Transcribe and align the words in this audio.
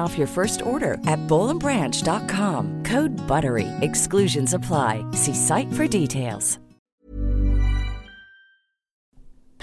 off 0.00 0.18
your 0.18 0.26
first 0.26 0.62
order 0.62 0.94
at 1.06 1.20
bowlandbranch.com. 1.28 2.82
Code 2.84 3.16
BUTTERY. 3.28 3.68
Exclusions 3.82 4.52
apply. 4.52 5.04
See 5.12 5.34
site 5.34 5.72
for 5.72 5.86
details. 5.86 6.58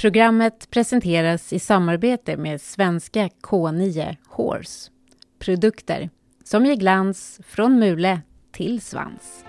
Programmet 0.02 0.70
presenteras 0.70 1.54
i 1.54 1.60
samarbete 1.60 2.38
med 2.38 2.62
svenska 2.62 3.30
K9 3.42 4.16
Horse. 4.28 4.92
Produkter 5.40 6.10
som 6.44 6.66
ger 6.66 6.76
glans 6.76 7.40
från 7.44 7.80
mule 7.80 8.22
till 8.52 8.82
svans. 8.82 9.46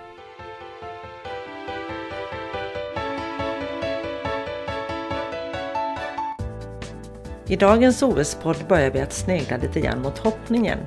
I 7.52 7.56
dagens 7.56 8.02
OS-podd 8.02 8.56
börjar 8.68 8.90
vi 8.90 9.00
att 9.00 9.12
snegla 9.12 9.56
lite 9.56 9.80
grann 9.80 10.02
mot 10.02 10.18
hoppningen. 10.18 10.78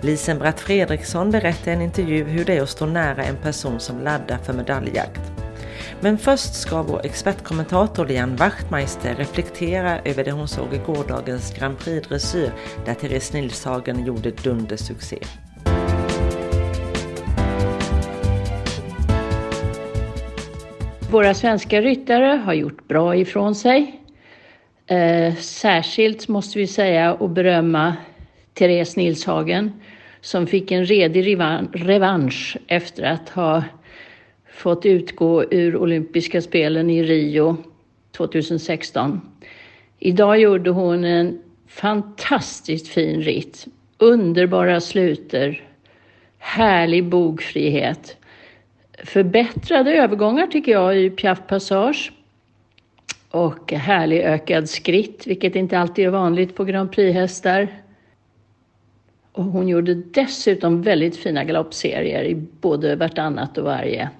Lisen 0.00 0.38
Bratt 0.38 0.60
Fredriksson 0.60 1.30
berättar 1.30 1.70
i 1.70 1.74
en 1.74 1.82
intervju 1.82 2.24
hur 2.24 2.44
det 2.44 2.56
är 2.56 2.62
att 2.62 2.68
stå 2.68 2.86
nära 2.86 3.24
en 3.24 3.36
person 3.36 3.80
som 3.80 4.00
laddar 4.00 4.38
för 4.38 4.52
medaljjakt. 4.52 5.20
Men 6.00 6.18
först 6.18 6.54
ska 6.54 6.82
vår 6.82 7.06
expertkommentator 7.06 8.06
Lian 8.06 8.36
Wachtmeister 8.36 9.14
reflektera 9.14 9.98
över 9.98 10.24
det 10.24 10.32
hon 10.32 10.48
såg 10.48 10.74
i 10.74 10.78
gårdagens 10.78 11.54
Grand 11.58 11.78
Prix-dressyr 11.78 12.52
där 12.86 12.94
Therese 12.94 13.32
Nilshagen 13.32 14.06
gjorde 14.06 14.30
dundersuccé. 14.30 15.18
Våra 21.10 21.34
svenska 21.34 21.80
ryttare 21.80 22.42
har 22.44 22.54
gjort 22.54 22.88
bra 22.88 23.16
ifrån 23.16 23.54
sig. 23.54 24.01
Eh, 24.86 25.34
särskilt 25.34 26.28
måste 26.28 26.58
vi 26.58 26.66
säga 26.66 27.14
och 27.14 27.30
berömma 27.30 27.96
Therese 28.54 28.96
Nilshagen 28.96 29.72
som 30.20 30.46
fick 30.46 30.70
en 30.70 30.84
redig 30.86 31.38
revansch 31.72 32.56
efter 32.66 33.02
att 33.02 33.28
ha 33.28 33.64
fått 34.52 34.86
utgå 34.86 35.44
ur 35.50 35.76
olympiska 35.76 36.42
spelen 36.42 36.90
i 36.90 37.02
Rio 37.02 37.56
2016. 38.16 39.20
Idag 39.98 40.40
gjorde 40.40 40.70
hon 40.70 41.04
en 41.04 41.38
fantastiskt 41.68 42.88
fin 42.88 43.22
ritt. 43.22 43.66
Underbara 43.98 44.80
sluter, 44.80 45.62
härlig 46.38 47.04
bogfrihet. 47.04 48.16
Förbättrade 49.04 49.94
övergångar 49.94 50.46
tycker 50.46 50.72
jag 50.72 50.98
i 50.98 51.10
Piaf 51.10 51.38
Passage 51.48 52.12
och 53.32 53.72
härlig 53.72 54.20
ökad 54.20 54.68
skritt, 54.68 55.26
vilket 55.26 55.56
inte 55.56 55.78
alltid 55.78 56.06
är 56.06 56.10
vanligt 56.10 56.56
på 56.56 56.64
Grand 56.64 56.92
Prix-hästar. 56.92 57.68
Och 59.32 59.44
hon 59.44 59.68
gjorde 59.68 59.94
dessutom 59.94 60.82
väldigt 60.82 61.16
fina 61.16 61.44
galoppserier 61.44 62.24
i 62.24 62.34
både 62.34 62.96
vartannat 62.96 63.58
och 63.58 63.64
varje. 63.64 64.10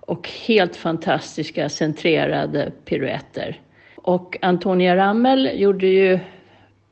Och 0.00 0.28
helt 0.46 0.76
fantastiska 0.76 1.68
centrerade 1.68 2.72
piruetter. 2.84 3.60
Och 3.96 4.36
Antonia 4.42 4.96
Rammel 4.96 5.50
gjorde 5.54 5.86
ju 5.86 6.18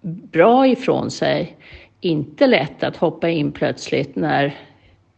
bra 0.03 0.67
ifrån 0.67 1.11
sig. 1.11 1.57
Inte 2.01 2.47
lätt 2.47 2.83
att 2.83 2.97
hoppa 2.97 3.29
in 3.29 3.53
plötsligt 3.53 4.17
när 4.17 4.55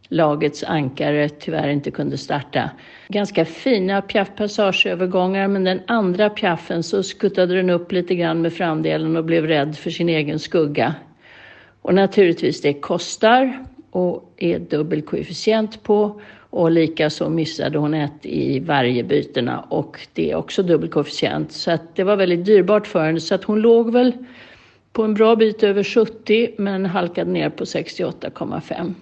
lagets 0.09 0.63
ankare 0.63 1.29
tyvärr 1.29 1.69
inte 1.69 1.91
kunde 1.91 2.17
starta. 2.17 2.69
Ganska 3.07 3.45
fina 3.45 4.01
Piaf 4.01 4.31
passageövergångar 4.37 5.47
men 5.47 5.63
den 5.63 5.81
andra 5.87 6.29
Piaffen 6.29 6.83
så 6.83 7.03
skuttade 7.03 7.55
den 7.55 7.69
upp 7.69 7.91
lite 7.91 8.15
grann 8.15 8.41
med 8.41 8.53
framdelen 8.53 9.17
och 9.17 9.25
blev 9.25 9.47
rädd 9.47 9.77
för 9.77 9.89
sin 9.89 10.09
egen 10.09 10.39
skugga. 10.39 10.95
Och 11.81 11.93
naturligtvis 11.93 12.61
det 12.61 12.73
kostar 12.73 13.65
och 13.91 14.33
är 14.37 14.59
dubbel 14.59 15.01
koefficient 15.01 15.83
på 15.83 16.21
och 16.49 16.71
likaså 16.71 17.29
missade 17.29 17.77
hon 17.77 17.93
ett 17.93 18.25
i 18.25 18.59
varje 18.59 19.03
bytena 19.03 19.59
och 19.59 19.99
det 20.13 20.31
är 20.31 20.35
också 20.35 20.63
dubbel 20.63 20.89
koefficient. 20.89 21.51
Så 21.51 21.71
att 21.71 21.95
det 21.95 22.03
var 22.03 22.15
väldigt 22.15 22.45
dyrbart 22.45 22.87
för 22.87 23.05
henne 23.05 23.19
så 23.19 23.35
att 23.35 23.43
hon 23.43 23.61
låg 23.61 23.93
väl 23.93 24.13
på 24.93 25.03
en 25.03 25.13
bra 25.13 25.35
bit 25.35 25.63
över 25.63 25.83
70 25.83 26.49
men 26.57 26.85
halkade 26.85 27.31
ner 27.31 27.49
på 27.49 27.63
68,5. 27.63 28.93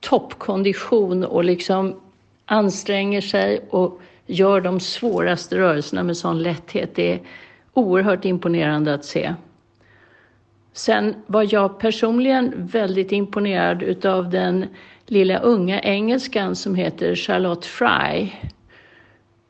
toppkondition 0.00 1.24
och 1.24 1.44
liksom 1.44 2.00
anstränger 2.48 3.20
sig 3.20 3.60
och 3.70 4.00
gör 4.26 4.60
de 4.60 4.80
svåraste 4.80 5.58
rörelserna 5.58 6.02
med 6.02 6.16
sån 6.16 6.42
lätthet. 6.42 6.94
Det 6.94 7.12
är 7.12 7.20
oerhört 7.74 8.24
imponerande 8.24 8.94
att 8.94 9.04
se. 9.04 9.34
Sen 10.72 11.14
var 11.26 11.54
jag 11.54 11.78
personligen 11.78 12.52
väldigt 12.56 13.12
imponerad 13.12 13.82
utav 13.82 14.30
den 14.30 14.66
lilla 15.06 15.38
unga 15.38 15.80
engelskan 15.80 16.56
som 16.56 16.74
heter 16.74 17.14
Charlotte 17.14 17.66
Fry. 17.66 18.32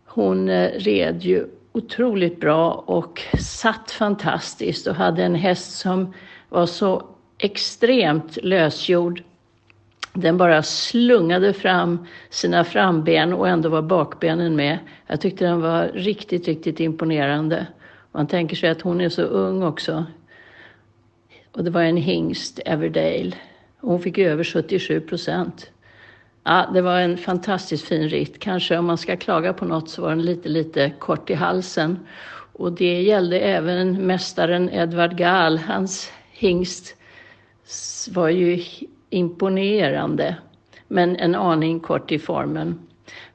Hon 0.06 0.48
eh, 0.48 0.70
red 0.70 1.22
ju 1.22 1.46
otroligt 1.72 2.40
bra 2.40 2.72
och 2.72 3.22
satt 3.40 3.90
fantastiskt 3.90 4.86
och 4.86 4.94
hade 4.94 5.24
en 5.24 5.34
häst 5.34 5.78
som 5.78 6.14
var 6.48 6.66
så 6.66 7.02
extremt 7.38 8.38
lösgjord 8.42 9.22
den 10.20 10.36
bara 10.36 10.62
slungade 10.62 11.52
fram 11.52 12.06
sina 12.30 12.64
framben 12.64 13.32
och 13.32 13.48
ändå 13.48 13.68
var 13.68 13.82
bakbenen 13.82 14.56
med. 14.56 14.78
Jag 15.06 15.20
tyckte 15.20 15.44
den 15.44 15.60
var 15.60 15.90
riktigt, 15.94 16.46
riktigt 16.48 16.80
imponerande. 16.80 17.66
Man 18.12 18.26
tänker 18.26 18.56
sig 18.56 18.70
att 18.70 18.80
hon 18.80 19.00
är 19.00 19.08
så 19.08 19.22
ung 19.22 19.62
också. 19.62 20.06
Och 21.52 21.64
det 21.64 21.70
var 21.70 21.82
en 21.82 21.96
hingst, 21.96 22.60
Everdale. 22.66 23.32
Hon 23.80 24.00
fick 24.00 24.18
över 24.18 24.44
77 24.44 25.00
procent. 25.00 25.70
Ja, 26.44 26.70
det 26.74 26.80
var 26.80 27.00
en 27.00 27.16
fantastiskt 27.16 27.84
fin 27.84 28.08
ritt. 28.08 28.38
Kanske 28.38 28.78
om 28.78 28.86
man 28.86 28.98
ska 28.98 29.16
klaga 29.16 29.52
på 29.52 29.64
något 29.64 29.90
så 29.90 30.02
var 30.02 30.10
den 30.10 30.22
lite, 30.22 30.48
lite 30.48 30.92
kort 30.98 31.30
i 31.30 31.34
halsen. 31.34 31.98
Och 32.52 32.72
det 32.72 33.02
gällde 33.02 33.40
även 33.40 34.06
mästaren 34.06 34.70
Edvard 34.70 35.16
Gahl. 35.16 35.58
Hans 35.58 36.12
hingst 36.32 36.96
var 38.10 38.28
ju 38.28 38.64
imponerande, 39.10 40.36
men 40.88 41.16
en 41.16 41.34
aning 41.34 41.80
kort 41.80 42.12
i 42.12 42.18
formen. 42.18 42.78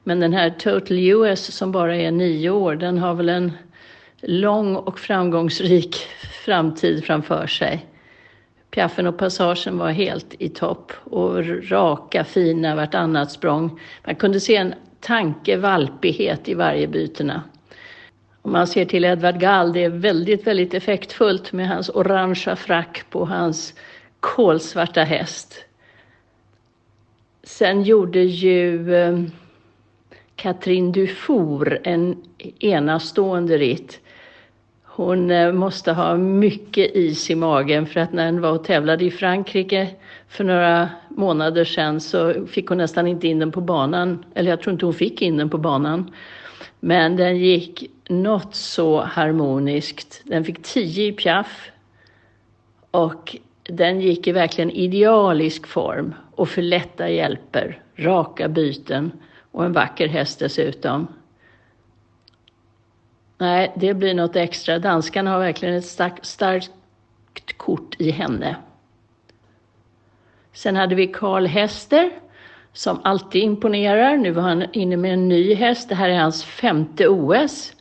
Men 0.02 0.20
den 0.20 0.32
här 0.32 0.50
Total 0.50 0.98
US 0.98 1.54
som 1.54 1.72
bara 1.72 1.96
är 1.96 2.10
nio 2.10 2.50
år, 2.50 2.76
den 2.76 2.98
har 2.98 3.14
väl 3.14 3.28
en 3.28 3.52
lång 4.20 4.76
och 4.76 4.98
framgångsrik 4.98 5.96
framtid 6.44 7.04
framför 7.04 7.46
sig. 7.46 7.86
Piaffen 8.70 9.06
och 9.06 9.18
passagen 9.18 9.78
var 9.78 9.90
helt 9.90 10.34
i 10.38 10.48
topp 10.48 10.92
och 11.04 11.44
raka, 11.70 12.24
fina 12.24 12.74
vartannat 12.74 13.30
språng. 13.30 13.80
Man 14.04 14.14
kunde 14.14 14.40
se 14.40 14.56
en 14.56 14.74
tanke, 15.00 15.56
valpighet 15.56 16.48
i 16.48 16.54
varje 16.54 16.86
bytena. 16.86 17.42
Om 18.42 18.52
man 18.52 18.66
ser 18.66 18.84
till 18.84 19.04
Edvard 19.04 19.40
Gall, 19.40 19.72
det 19.72 19.84
är 19.84 19.88
väldigt, 19.88 20.46
väldigt 20.46 20.74
effektfullt 20.74 21.52
med 21.52 21.68
hans 21.68 21.88
orangea 21.88 22.56
frack 22.56 23.04
på 23.10 23.24
hans 23.24 23.74
kolsvarta 24.24 25.02
häst. 25.02 25.64
Sen 27.42 27.82
gjorde 27.82 28.20
ju 28.20 28.94
eh, 28.94 29.18
Katrin 30.36 30.92
Dufour 30.92 31.78
en 31.82 32.22
enastående 32.58 33.58
ritt. 33.58 34.00
Hon 34.84 35.30
eh, 35.30 35.52
måste 35.52 35.92
ha 35.92 36.16
mycket 36.16 36.94
is 36.94 37.30
i 37.30 37.34
magen 37.34 37.86
för 37.86 38.00
att 38.00 38.12
när 38.12 38.32
hon 38.32 38.40
var 38.40 38.50
och 38.50 38.64
tävlade 38.64 39.04
i 39.04 39.10
Frankrike 39.10 39.88
för 40.28 40.44
några 40.44 40.90
månader 41.08 41.64
sedan 41.64 42.00
så 42.00 42.46
fick 42.46 42.66
hon 42.68 42.78
nästan 42.78 43.06
inte 43.06 43.28
in 43.28 43.38
den 43.38 43.52
på 43.52 43.60
banan. 43.60 44.24
Eller 44.34 44.50
jag 44.50 44.60
tror 44.60 44.72
inte 44.72 44.86
hon 44.86 44.94
fick 44.94 45.22
in 45.22 45.36
den 45.36 45.50
på 45.50 45.58
banan. 45.58 46.10
Men 46.80 47.16
den 47.16 47.36
gick 47.36 47.90
något 48.08 48.54
så 48.54 49.00
harmoniskt. 49.00 50.22
Den 50.24 50.44
fick 50.44 50.62
10 50.62 51.06
i 51.06 51.12
piaff 51.12 51.70
och 52.90 53.36
den 53.68 54.00
gick 54.00 54.26
i 54.26 54.32
verkligen 54.32 54.70
idealisk 54.70 55.66
form 55.66 56.14
och 56.34 56.48
för 56.48 56.62
lätta 56.62 57.08
hjälper, 57.08 57.82
raka 57.96 58.48
byten 58.48 59.12
och 59.50 59.64
en 59.64 59.72
vacker 59.72 60.08
häst 60.08 60.38
dessutom. 60.38 61.06
Nej, 63.38 63.72
det 63.76 63.94
blir 63.94 64.14
något 64.14 64.36
extra. 64.36 64.78
Danskarna 64.78 65.30
har 65.30 65.38
verkligen 65.38 65.74
ett 65.74 65.84
starkt, 65.84 66.26
starkt 66.26 66.70
kort 67.56 68.00
i 68.00 68.10
henne. 68.10 68.56
Sen 70.52 70.76
hade 70.76 70.94
vi 70.94 71.06
Karl 71.06 71.46
Hester 71.46 72.10
som 72.72 73.00
alltid 73.04 73.42
imponerar. 73.42 74.16
Nu 74.16 74.30
var 74.30 74.42
han 74.42 74.64
inne 74.72 74.96
med 74.96 75.12
en 75.12 75.28
ny 75.28 75.54
häst. 75.54 75.88
Det 75.88 75.94
här 75.94 76.08
är 76.08 76.20
hans 76.20 76.44
femte 76.44 77.08
OS. 77.08 77.72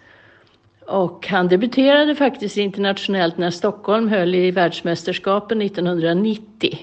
Och 0.88 1.28
han 1.28 1.48
debuterade 1.48 2.16
faktiskt 2.16 2.58
internationellt 2.58 3.38
när 3.38 3.50
Stockholm 3.50 4.08
höll 4.08 4.36
i 4.36 4.52
världsmästerskapen 4.52 5.62
1990. 5.62 6.80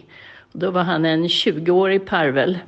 Då 0.53 0.71
var 0.71 0.83
han 0.83 1.05
en 1.05 1.27
20-årig 1.27 2.07
parvel. 2.07 2.59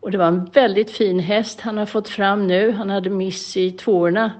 Och 0.00 0.10
det 0.10 0.18
var 0.18 0.26
en 0.26 0.44
väldigt 0.44 0.90
fin 0.90 1.18
häst 1.18 1.60
han 1.60 1.78
har 1.78 1.86
fått 1.86 2.08
fram 2.08 2.46
nu. 2.46 2.70
Han 2.70 2.90
hade 2.90 3.10
miss 3.10 3.56
i 3.56 3.70
tvåorna. 3.70 4.32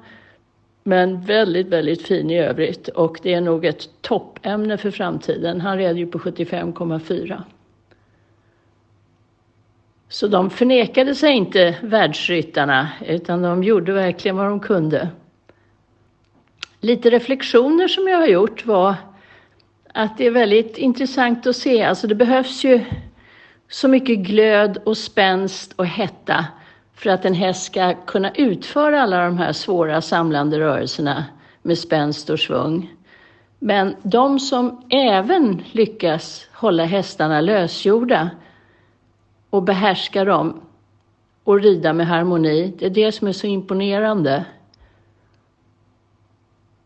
Men 0.83 1.21
väldigt, 1.21 1.67
väldigt 1.67 2.03
fin 2.03 2.31
i 2.31 2.39
övrigt. 2.39 2.89
Och 2.89 3.19
det 3.23 3.35
är 3.35 3.41
nog 3.41 3.65
ett 3.65 3.89
toppämne 4.01 4.79
för 4.79 4.91
framtiden. 4.91 5.61
Han 5.61 5.79
red 5.79 5.99
ju 5.99 6.07
på 6.07 6.19
75,4. 6.19 7.43
Så 10.12 10.27
de 10.27 10.51
förnekade 10.51 11.15
sig 11.15 11.33
inte, 11.33 11.77
världsryttarna, 11.83 12.89
utan 13.07 13.43
de 13.43 13.62
gjorde 13.65 13.93
verkligen 13.93 14.37
vad 14.37 14.47
de 14.47 14.61
kunde. 14.61 15.09
Lite 16.81 17.11
reflektioner 17.11 17.89
som 17.89 18.09
jag 18.09 18.19
har 18.19 18.27
gjort 18.27 18.67
var 18.67 18.95
att 19.95 20.19
det 20.19 20.27
är 20.27 20.31
väldigt 20.31 20.79
intressant 20.79 21.47
att 21.47 21.57
se, 21.57 21.83
alltså 21.83 22.07
det 22.07 22.15
behövs 22.15 22.65
ju 22.65 22.81
så 23.69 23.89
mycket 23.89 24.19
glöd 24.19 24.79
och 24.85 24.97
spänst 24.97 25.73
och 25.77 25.87
hetta 25.87 26.47
för 26.95 27.11
att 27.11 27.25
en 27.25 27.35
häst 27.35 27.62
ska 27.67 27.95
kunna 27.95 28.31
utföra 28.31 29.03
alla 29.03 29.25
de 29.25 29.39
här 29.39 29.53
svåra 29.53 30.01
samlande 30.01 30.61
rörelserna 30.61 31.25
med 31.62 31.79
spänst 31.79 32.31
och 32.31 32.41
svung. 32.41 32.95
Men 33.59 33.97
de 34.03 34.41
som 34.41 34.83
även 34.91 35.62
lyckas 35.73 36.49
hålla 36.53 36.85
hästarna 36.85 37.41
lösgjorda 37.41 38.31
och 39.50 39.62
behärska 39.62 40.25
dem 40.25 40.61
och 41.44 41.61
rida 41.61 41.93
med 41.93 42.06
harmoni, 42.06 42.73
det 42.79 42.87
är 42.87 42.91
det 42.91 43.12
som 43.12 43.29
är 43.29 43.32
så 43.32 43.47
imponerande. 43.47 44.44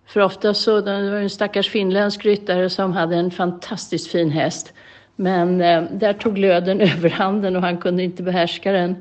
För 0.06 0.20
ofta 0.20 0.54
så, 0.54 0.80
det 0.80 1.10
var 1.10 1.18
en 1.18 1.30
stackars 1.30 1.70
finländsk 1.70 2.24
ryttare 2.24 2.70
som 2.70 2.92
hade 2.92 3.16
en 3.16 3.30
fantastiskt 3.30 4.10
fin 4.10 4.30
häst. 4.30 4.72
Men 5.16 5.60
eh, 5.60 5.82
där 5.82 6.12
tog 6.12 6.34
glöden 6.34 6.80
överhanden 6.96 7.56
och 7.56 7.62
han 7.62 7.78
kunde 7.78 8.02
inte 8.02 8.22
behärska 8.22 8.72
den. 8.72 8.96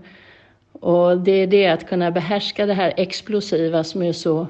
Och 0.71 1.17
det 1.17 1.31
är 1.31 1.47
det 1.47 1.67
att 1.67 1.89
kunna 1.89 2.11
behärska 2.11 2.65
det 2.65 2.73
här 2.73 2.93
explosiva 2.97 3.83
som 3.83 4.01
är 4.01 4.13
så 4.13 4.47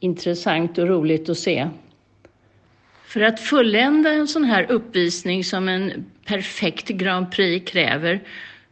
intressant 0.00 0.78
och 0.78 0.88
roligt 0.88 1.28
att 1.28 1.38
se. 1.38 1.68
För 3.08 3.20
att 3.20 3.40
fullända 3.40 4.12
en 4.12 4.28
sån 4.28 4.44
här 4.44 4.70
uppvisning 4.70 5.44
som 5.44 5.68
en 5.68 6.06
perfekt 6.24 6.88
Grand 6.88 7.30
Prix 7.30 7.70
kräver 7.70 8.20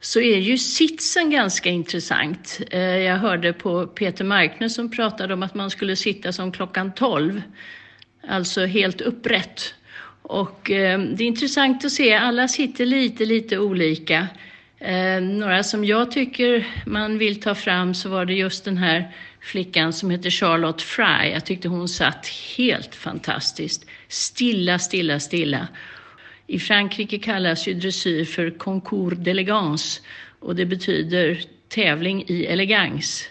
så 0.01 0.21
är 0.21 0.39
ju 0.39 0.59
sitsen 0.59 1.31
ganska 1.31 1.71
intressant. 1.71 2.61
Eh, 2.71 2.81
jag 2.81 3.17
hörde 3.17 3.53
på 3.53 3.87
Peter 3.87 4.25
Markner 4.25 4.69
som 4.69 4.91
pratade 4.91 5.35
om 5.35 5.43
att 5.43 5.55
man 5.55 5.71
skulle 5.71 5.97
sitta 5.97 6.33
som 6.33 6.53
klockan 6.53 6.95
12, 6.95 7.43
alltså 8.29 8.65
helt 8.65 9.01
upprätt. 9.01 9.75
Och 10.23 10.71
eh, 10.71 10.99
det 11.01 11.25
är 11.25 11.29
intressant 11.29 11.85
att 11.85 11.93
se, 11.93 12.15
alla 12.15 12.49
sitter 12.49 12.87
lite, 12.87 13.25
lite 13.25 13.59
olika. 13.59 14.29
Eh, 14.79 15.21
några 15.21 15.63
som 15.63 15.85
jag 15.85 16.11
tycker 16.11 16.67
man 16.87 17.19
vill 17.19 17.41
ta 17.41 17.55
fram 17.55 17.95
så 17.95 18.09
var 18.09 18.25
det 18.25 18.35
just 18.35 18.65
den 18.65 18.77
här 18.77 19.13
flickan 19.41 19.93
som 19.93 20.11
heter 20.11 20.31
Charlotte 20.31 20.83
Fry. 20.83 21.31
Jag 21.33 21.45
tyckte 21.45 21.69
hon 21.69 21.89
satt 21.89 22.27
helt 22.57 22.95
fantastiskt. 22.95 23.87
Stilla, 24.09 24.79
stilla, 24.79 25.21
stilla. 25.21 25.69
I 26.47 26.59
Frankrike 26.59 27.19
kallas 27.19 27.69
ju 27.69 27.75
dressyr 27.75 28.25
för 28.25 28.51
concours 28.51 29.15
d'élégance 29.15 30.03
och 30.41 30.57
det 30.57 30.67
betyder 30.67 31.41
tävling 31.69 32.25
i 32.27 32.47
elegans. 32.47 33.29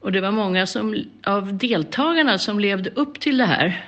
Och 0.00 0.12
det 0.12 0.20
var 0.20 0.30
många 0.32 0.66
som, 0.66 1.04
av 1.24 1.58
deltagarna 1.58 2.38
som 2.38 2.60
levde 2.60 2.90
upp 2.90 3.20
till 3.20 3.38
det 3.38 3.46
här. 3.46 3.84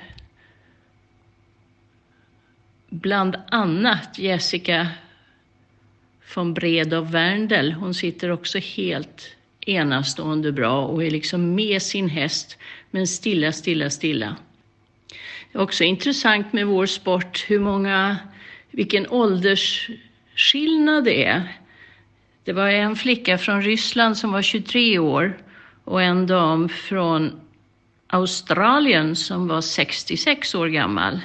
Bland 2.89 3.35
annat 3.51 4.19
Jessica 4.19 4.87
von 6.35 6.53
Bredow 6.53 7.11
Werndl. 7.11 7.71
Hon 7.71 7.93
sitter 7.93 8.31
också 8.31 8.57
helt 8.57 9.35
enastående 9.65 10.51
bra 10.51 10.85
och 10.85 11.03
är 11.03 11.11
liksom 11.11 11.55
med 11.55 11.81
sin 11.81 12.09
häst, 12.09 12.57
men 12.91 13.07
stilla, 13.07 13.51
stilla, 13.51 13.89
stilla. 13.89 14.35
Det 15.55 15.59
är 15.59 15.63
också 15.63 15.83
intressant 15.83 16.53
med 16.53 16.67
vår 16.67 16.85
sport 16.85 17.45
hur 17.47 17.59
många, 17.59 18.17
vilken 18.71 19.07
åldersskillnad 19.09 21.03
det 21.03 21.25
är. 21.25 21.57
Det 22.43 22.53
var 22.53 22.67
en 22.67 22.95
flicka 22.95 23.37
från 23.37 23.61
Ryssland 23.61 24.17
som 24.17 24.31
var 24.31 24.41
23 24.41 24.99
år 24.99 25.37
och 25.83 26.01
en 26.01 26.27
dam 26.27 26.69
från 26.69 27.41
Australien 28.07 29.15
som 29.15 29.47
var 29.47 29.61
66 29.61 30.55
år 30.55 30.67
gammal. 30.67 31.19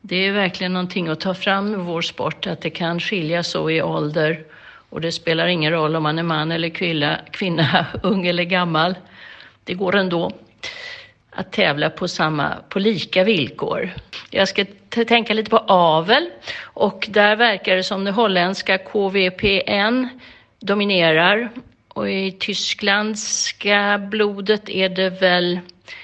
Det 0.00 0.16
är 0.16 0.32
verkligen 0.32 0.72
någonting 0.72 1.08
att 1.08 1.20
ta 1.20 1.34
fram 1.34 1.74
i 1.74 1.76
vår 1.76 2.02
sport, 2.02 2.46
att 2.46 2.60
det 2.60 2.70
kan 2.70 3.00
skilja 3.00 3.42
så 3.42 3.70
i 3.70 3.82
ålder 3.82 4.44
och 4.90 5.00
det 5.00 5.12
spelar 5.12 5.46
ingen 5.46 5.72
roll 5.72 5.96
om 5.96 6.02
man 6.02 6.18
är 6.18 6.22
man 6.22 6.52
eller 6.52 6.68
kvinna, 6.68 7.18
kvinna 7.30 7.86
ung 8.02 8.26
eller 8.26 8.44
gammal. 8.44 8.94
Det 9.64 9.74
går 9.74 9.96
ändå 9.96 10.32
att 11.34 11.52
tävla 11.52 11.90
på, 11.90 12.08
samma, 12.08 12.54
på 12.68 12.78
lika 12.78 13.24
villkor. 13.24 13.90
Jag 14.30 14.48
ska 14.48 14.64
tänka 14.88 15.34
lite 15.34 15.50
på 15.50 15.58
avel 15.58 16.30
och 16.62 17.06
där 17.10 17.36
verkar 17.36 17.76
det 17.76 17.82
som 17.82 18.04
det 18.04 18.10
holländska 18.10 18.78
KVPN 18.78 20.08
dominerar 20.60 21.50
och 21.88 22.10
i 22.10 22.32
tysklandska 22.32 23.98
blodet 24.10 24.68
är 24.68 24.88
det 24.88 25.10
väl 25.10 25.60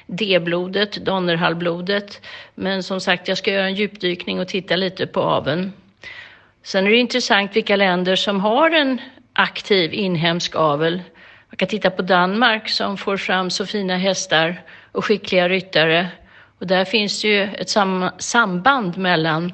D-blodet, 0.06 0.92
Donnerhallblodet. 0.92 2.26
Men 2.54 2.82
som 2.82 3.00
sagt, 3.00 3.28
jag 3.28 3.38
ska 3.38 3.52
göra 3.52 3.66
en 3.66 3.74
djupdykning 3.74 4.40
och 4.40 4.48
titta 4.48 4.76
lite 4.76 5.06
på 5.06 5.20
aveln. 5.20 5.72
Sen 6.62 6.86
är 6.86 6.90
det 6.90 6.96
intressant 6.96 7.56
vilka 7.56 7.76
länder 7.76 8.16
som 8.16 8.40
har 8.40 8.70
en 8.70 9.00
aktiv 9.32 9.94
inhemsk 9.94 10.56
avel. 10.56 11.02
Man 11.50 11.56
kan 11.56 11.68
titta 11.68 11.90
på 11.90 12.02
Danmark 12.02 12.68
som 12.68 12.96
får 12.96 13.16
fram 13.16 13.50
så 13.50 13.66
fina 13.66 13.96
hästar 13.96 14.62
och 14.92 15.04
skickliga 15.04 15.48
ryttare. 15.48 16.08
Och 16.58 16.66
där 16.66 16.84
finns 16.84 17.22
det 17.22 17.28
ju 17.28 17.42
ett 17.42 17.70
sam 17.70 18.10
samband 18.18 18.98
mellan 18.98 19.52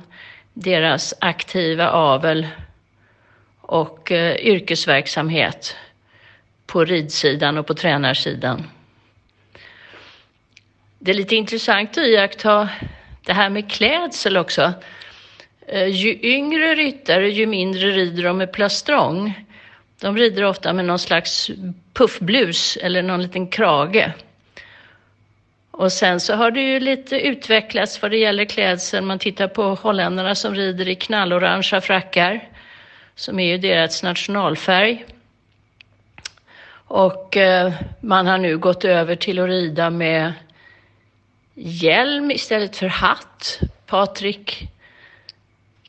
deras 0.55 1.14
aktiva 1.21 1.90
avel 1.90 2.47
och 3.61 4.12
eh, 4.12 4.37
yrkesverksamhet 4.37 5.76
på 6.66 6.85
ridsidan 6.85 7.59
och 7.59 7.66
på 7.66 7.75
tränarsidan. 7.75 8.71
Det 10.99 11.11
är 11.11 11.14
lite 11.14 11.37
intressant 11.37 11.90
att 11.90 12.07
iaktta 12.07 12.69
det 13.25 13.33
här 13.33 13.50
med 13.50 13.71
klädsel 13.71 14.37
också. 14.37 14.73
Eh, 15.66 15.87
ju 15.87 16.19
yngre 16.23 16.75
ryttare, 16.75 17.31
ju 17.31 17.47
mindre 17.47 17.90
rider 17.90 18.23
de 18.23 18.38
med 18.38 18.52
plastrång. 18.52 19.47
De 20.00 20.16
rider 20.16 20.45
ofta 20.45 20.73
med 20.73 20.85
någon 20.85 20.99
slags 20.99 21.50
puffblus 21.93 22.76
eller 22.76 23.02
någon 23.02 23.23
liten 23.23 23.49
krage. 23.49 24.12
Och 25.78 25.92
sen 25.92 26.21
så 26.21 26.35
har 26.35 26.50
det 26.50 26.61
ju 26.61 26.80
lite 26.80 27.21
utvecklats 27.21 28.02
vad 28.02 28.11
det 28.11 28.16
gäller 28.16 28.45
klädsel. 28.45 29.04
Man 29.04 29.18
tittar 29.18 29.49
på 29.49 29.62
holländarna 29.62 30.35
som 30.35 30.54
rider 30.54 30.88
i 30.88 30.95
knallorangea 30.95 31.80
frackar, 31.80 32.49
som 33.14 33.38
är 33.38 33.47
ju 33.47 33.59
deras 33.59 34.02
nationalfärg. 34.02 35.04
Och 36.88 37.37
eh, 37.37 37.73
man 38.00 38.26
har 38.26 38.38
nu 38.38 38.59
gått 38.59 38.85
över 38.85 39.16
till 39.16 39.38
att 39.38 39.49
rida 39.49 39.90
med 39.90 40.33
hjälm 41.54 42.30
istället 42.30 42.76
för 42.76 42.87
hatt. 42.87 43.61
Patrik 43.87 44.68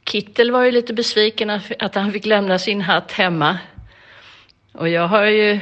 Kittel 0.10 0.52
var 0.52 0.64
ju 0.64 0.72
lite 0.72 0.94
besviken 0.94 1.50
att 1.80 1.96
han 1.96 2.14
fick 2.14 2.26
lämna 2.26 2.60
sin 2.60 2.82
hatt 2.82 3.12
hemma. 3.12 3.58
Och 4.74 4.90
jag 4.90 5.08
har 5.08 5.26
ju 5.26 5.60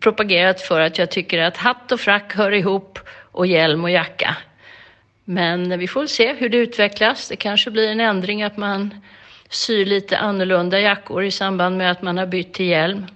propagerat 0.00 0.60
för 0.60 0.80
att 0.80 0.98
jag 0.98 1.10
tycker 1.10 1.38
att 1.38 1.56
hatt 1.56 1.92
och 1.92 2.00
frack 2.00 2.34
hör 2.34 2.52
ihop 2.52 2.98
och 3.36 3.46
hjälm 3.46 3.84
och 3.84 3.90
jacka. 3.90 4.36
Men 5.24 5.78
vi 5.78 5.88
får 5.88 6.06
se 6.06 6.34
hur 6.34 6.48
det 6.48 6.56
utvecklas. 6.56 7.28
Det 7.28 7.36
kanske 7.36 7.70
blir 7.70 7.88
en 7.88 8.00
ändring 8.00 8.42
att 8.42 8.56
man 8.56 8.94
syr 9.48 9.84
lite 9.84 10.18
annorlunda 10.18 10.80
jackor 10.80 11.24
i 11.24 11.30
samband 11.30 11.76
med 11.76 11.90
att 11.90 12.02
man 12.02 12.18
har 12.18 12.26
bytt 12.26 12.54
till 12.54 12.66
hjälm. 12.66 13.06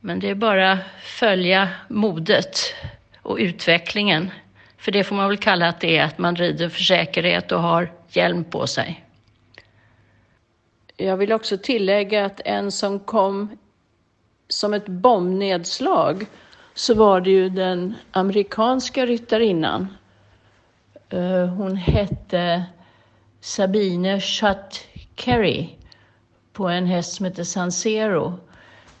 Men 0.00 0.20
det 0.20 0.30
är 0.30 0.34
bara 0.34 0.78
följa 1.02 1.68
modet 1.88 2.74
och 3.22 3.36
utvecklingen. 3.40 4.30
För 4.78 4.92
det 4.92 5.04
får 5.04 5.16
man 5.16 5.28
väl 5.28 5.38
kalla 5.38 5.68
att 5.68 5.80
det 5.80 5.98
är 5.98 6.04
att 6.04 6.18
man 6.18 6.36
rider 6.36 6.68
för 6.68 6.82
säkerhet 6.82 7.52
och 7.52 7.62
har 7.62 7.92
hjälm 8.08 8.44
på 8.44 8.66
sig. 8.66 9.04
Jag 10.96 11.16
vill 11.16 11.32
också 11.32 11.58
tillägga 11.58 12.24
att 12.24 12.40
en 12.44 12.72
som 12.72 13.00
kom 13.00 13.58
som 14.48 14.74
ett 14.74 14.86
bombnedslag 14.86 16.26
så 16.74 16.94
var 16.94 17.20
det 17.20 17.30
ju 17.30 17.48
den 17.48 17.94
amerikanska 18.10 19.06
ryttarinnan. 19.06 19.86
Eh, 21.08 21.46
hon 21.46 21.76
hette 21.76 22.64
Sabine 23.40 24.20
Schutt 24.20 24.80
Kerry 25.16 25.68
på 26.52 26.68
en 26.68 26.86
häst 26.86 27.12
som 27.12 27.24
hette 27.24 27.44
Sansero. 27.44 28.32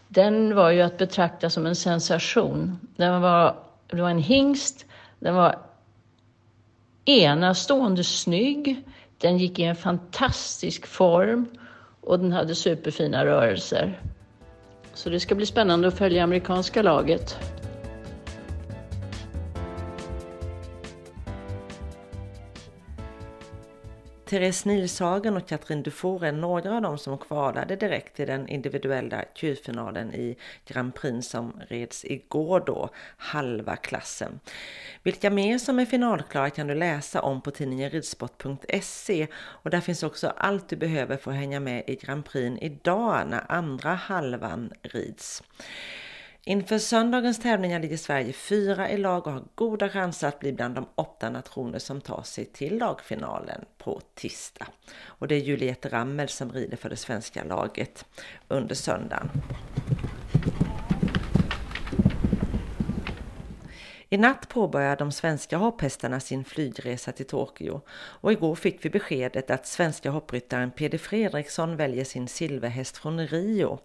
Den 0.08 0.54
var 0.54 0.70
ju 0.70 0.82
att 0.82 0.98
betrakta 0.98 1.50
som 1.50 1.66
en 1.66 1.76
sensation. 1.76 2.78
Den 2.96 3.20
var, 3.20 3.56
det 3.86 4.02
var 4.02 4.10
en 4.10 4.18
hingst, 4.18 4.86
den 5.18 5.34
var 5.34 5.58
enastående 7.04 8.04
snygg, 8.04 8.82
den 9.18 9.38
gick 9.38 9.58
i 9.58 9.62
en 9.62 9.76
fantastisk 9.76 10.86
form 10.86 11.46
och 12.00 12.18
den 12.18 12.32
hade 12.32 12.54
superfina 12.54 13.24
rörelser. 13.24 14.00
Så 14.94 15.10
det 15.10 15.20
ska 15.20 15.34
bli 15.34 15.46
spännande 15.46 15.88
att 15.88 15.98
följa 15.98 16.24
amerikanska 16.24 16.82
laget. 16.82 17.38
Therese 24.26 24.64
Nilshagen 24.64 25.36
och 25.36 25.48
Katrin 25.48 25.82
Dufour 25.82 26.24
är 26.24 26.32
några 26.32 26.76
av 26.76 26.82
dem 26.82 26.98
som 26.98 27.18
kvalade 27.18 27.76
direkt 27.76 28.16
till 28.16 28.26
den 28.26 28.48
individuella 28.48 29.24
Q-finalen 29.34 30.14
i 30.14 30.36
Grand 30.66 30.94
Prix 30.94 31.28
som 31.28 31.60
reds 31.68 32.04
igår 32.04 32.62
då, 32.66 32.90
halva 33.16 33.76
klassen. 33.76 34.40
Vilka 35.02 35.30
mer 35.30 35.58
som 35.58 35.78
är 35.78 35.86
finalklara 35.86 36.50
kan 36.50 36.66
du 36.66 36.74
läsa 36.74 37.22
om 37.22 37.40
på 37.40 37.50
tidningen 37.50 37.90
ridsport.se 37.90 39.26
och 39.34 39.70
där 39.70 39.80
finns 39.80 40.02
också 40.02 40.28
allt 40.28 40.68
du 40.68 40.76
behöver 40.76 41.16
för 41.16 41.30
att 41.30 41.36
hänga 41.36 41.60
med 41.60 41.84
i 41.86 41.96
Grand 41.96 42.24
Prix 42.24 42.62
idag 42.62 43.28
när 43.28 43.52
andra 43.52 43.94
halvan 43.94 44.72
rids. 44.82 45.42
Inför 46.46 46.78
söndagens 46.78 47.38
tävlingar 47.38 47.80
ligger 47.80 47.96
Sverige 47.96 48.32
fyra 48.32 48.90
i 48.90 48.96
lag 48.96 49.26
och 49.26 49.32
har 49.32 49.44
goda 49.54 49.88
chanser 49.88 50.28
att 50.28 50.40
bli 50.40 50.52
bland 50.52 50.74
de 50.74 50.86
åtta 50.94 51.30
nationer 51.30 51.78
som 51.78 52.00
tar 52.00 52.22
sig 52.22 52.44
till 52.44 52.78
lagfinalen 52.78 53.64
på 53.78 54.00
tisdag. 54.14 54.66
Och 55.04 55.28
det 55.28 55.34
är 55.34 55.40
Juliette 55.40 55.88
Rammel 55.88 56.28
som 56.28 56.52
rider 56.52 56.76
för 56.76 56.90
det 56.90 56.96
svenska 56.96 57.44
laget 57.44 58.04
under 58.48 58.74
söndagen. 58.74 59.30
I 64.14 64.16
natt 64.16 64.48
påbörjar 64.48 64.96
de 64.96 65.12
svenska 65.12 65.56
hopphästarna 65.56 66.20
sin 66.20 66.44
flygresa 66.44 67.12
till 67.12 67.26
Tokyo 67.26 67.80
och 67.90 68.32
igår 68.32 68.54
fick 68.54 68.84
vi 68.84 68.90
beskedet 68.90 69.50
att 69.50 69.66
svenska 69.66 70.10
hoppryttaren 70.10 70.70
Peder 70.70 70.98
Fredriksson 70.98 71.76
väljer 71.76 72.04
sin 72.04 72.28
silverhäst 72.28 72.96
från 72.96 73.26
Rio. 73.26 73.78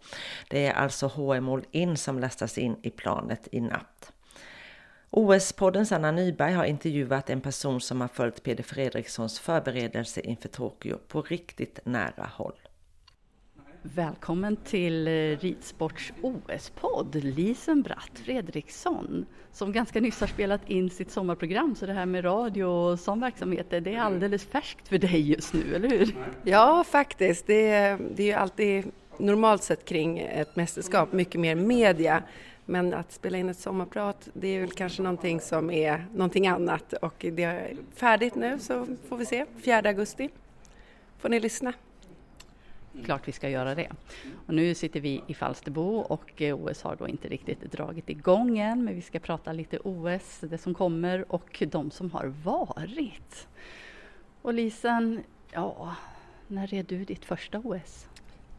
Det 0.50 0.66
är 0.66 0.74
alltså 0.74 1.08
HM 1.08 1.50
All 1.50 1.66
In 1.72 1.98
som 1.98 2.20
lastas 2.20 2.58
in 2.58 2.78
i 2.82 2.90
planet 2.90 3.48
i 3.52 3.62
natt. 3.62 4.12
OS-poddens 5.10 5.92
Anna 5.92 6.12
Nyberg 6.12 6.54
har 6.54 6.66
intervjuat 6.66 7.30
en 7.30 7.42
person 7.42 7.82
som 7.82 8.02
har 8.02 8.08
följt 8.08 8.44
Peder 8.44 8.64
Fredrikssons 8.64 9.40
förberedelse 9.40 10.22
inför 10.22 10.50
Tokyo 10.50 10.98
på 11.08 11.22
riktigt 11.22 11.80
nära 11.84 12.30
håll. 12.34 12.69
Välkommen 13.82 14.56
till 14.56 15.08
eh, 15.08 15.12
Ridsports 15.12 16.14
OS-podd, 16.22 17.16
Lisen 17.16 17.82
Bratt 17.82 18.20
Fredriksson, 18.26 19.26
som 19.52 19.72
ganska 19.72 20.02
nyss 20.02 20.20
har 20.20 20.28
spelat 20.28 20.70
in 20.70 20.90
sitt 20.90 21.12
sommarprogram, 21.12 21.76
så 21.76 21.86
det 21.86 21.94
här 21.94 22.06
med 22.06 22.26
radio 22.26 22.64
och 22.64 23.00
sån 23.00 23.20
verksamhet, 23.20 23.70
det 23.70 23.96
är 23.96 24.00
alldeles 24.00 24.46
färskt 24.46 24.88
för 24.88 24.98
dig 24.98 25.32
just 25.32 25.54
nu, 25.54 25.76
eller 25.76 25.90
hur? 25.90 26.16
Ja, 26.44 26.84
faktiskt. 26.84 27.48
Det 27.48 27.70
är, 27.70 28.00
det 28.16 28.24
är 28.24 28.28
ju 28.28 28.34
alltid 28.34 28.92
normalt 29.18 29.64
sett 29.64 29.86
kring 29.86 30.20
ett 30.20 30.56
mästerskap 30.56 31.14
mycket 31.14 31.42
mer 31.42 31.56
media, 31.56 32.24
men 32.66 32.94
att 32.94 33.12
spela 33.12 33.38
in 33.38 33.50
ett 33.50 33.60
sommarprat, 33.60 34.30
det 34.34 34.48
är 34.48 34.60
väl 34.60 34.72
kanske 34.72 35.02
någonting 35.02 35.42
som 35.42 35.72
är 35.72 36.06
någonting 36.14 36.48
annat. 36.48 36.94
Och 36.94 37.16
det 37.20 37.44
är 37.44 37.76
färdigt 37.96 38.36
nu 38.36 38.60
så 38.60 38.88
får 39.10 39.18
vi 39.18 39.26
se, 39.26 39.46
4 39.64 39.78
augusti. 39.78 40.30
Får 41.18 41.30
ni 41.30 41.40
lyssna. 41.40 41.74
Klart 43.06 43.28
vi 43.28 43.32
ska 43.32 43.50
göra 43.50 43.76
det. 43.76 43.92
Och 44.48 44.54
nu 44.54 44.76
sitter 44.76 45.00
vi 45.00 45.24
i 45.28 45.34
Falsterbo 45.34 45.98
och 45.98 46.42
eh, 46.42 46.56
OS 46.56 46.82
har 46.82 46.96
då 46.96 47.08
inte 47.08 47.28
riktigt 47.28 47.72
dragit 47.72 48.10
igång 48.10 48.58
än 48.58 48.84
men 48.84 48.96
vi 48.96 49.02
ska 49.02 49.20
prata 49.20 49.54
lite 49.54 49.80
OS, 49.80 50.40
det 50.40 50.58
som 50.58 50.74
kommer 50.74 51.32
och 51.32 51.64
de 51.72 51.92
som 51.92 52.12
har 52.12 52.26
varit. 52.26 53.48
Och 54.42 54.54
Lisen, 54.54 55.24
ja, 55.52 55.96
när 56.48 56.68
red 56.68 56.86
du 56.86 57.06
ditt 57.06 57.26
första 57.26 57.60
OS? 57.60 58.08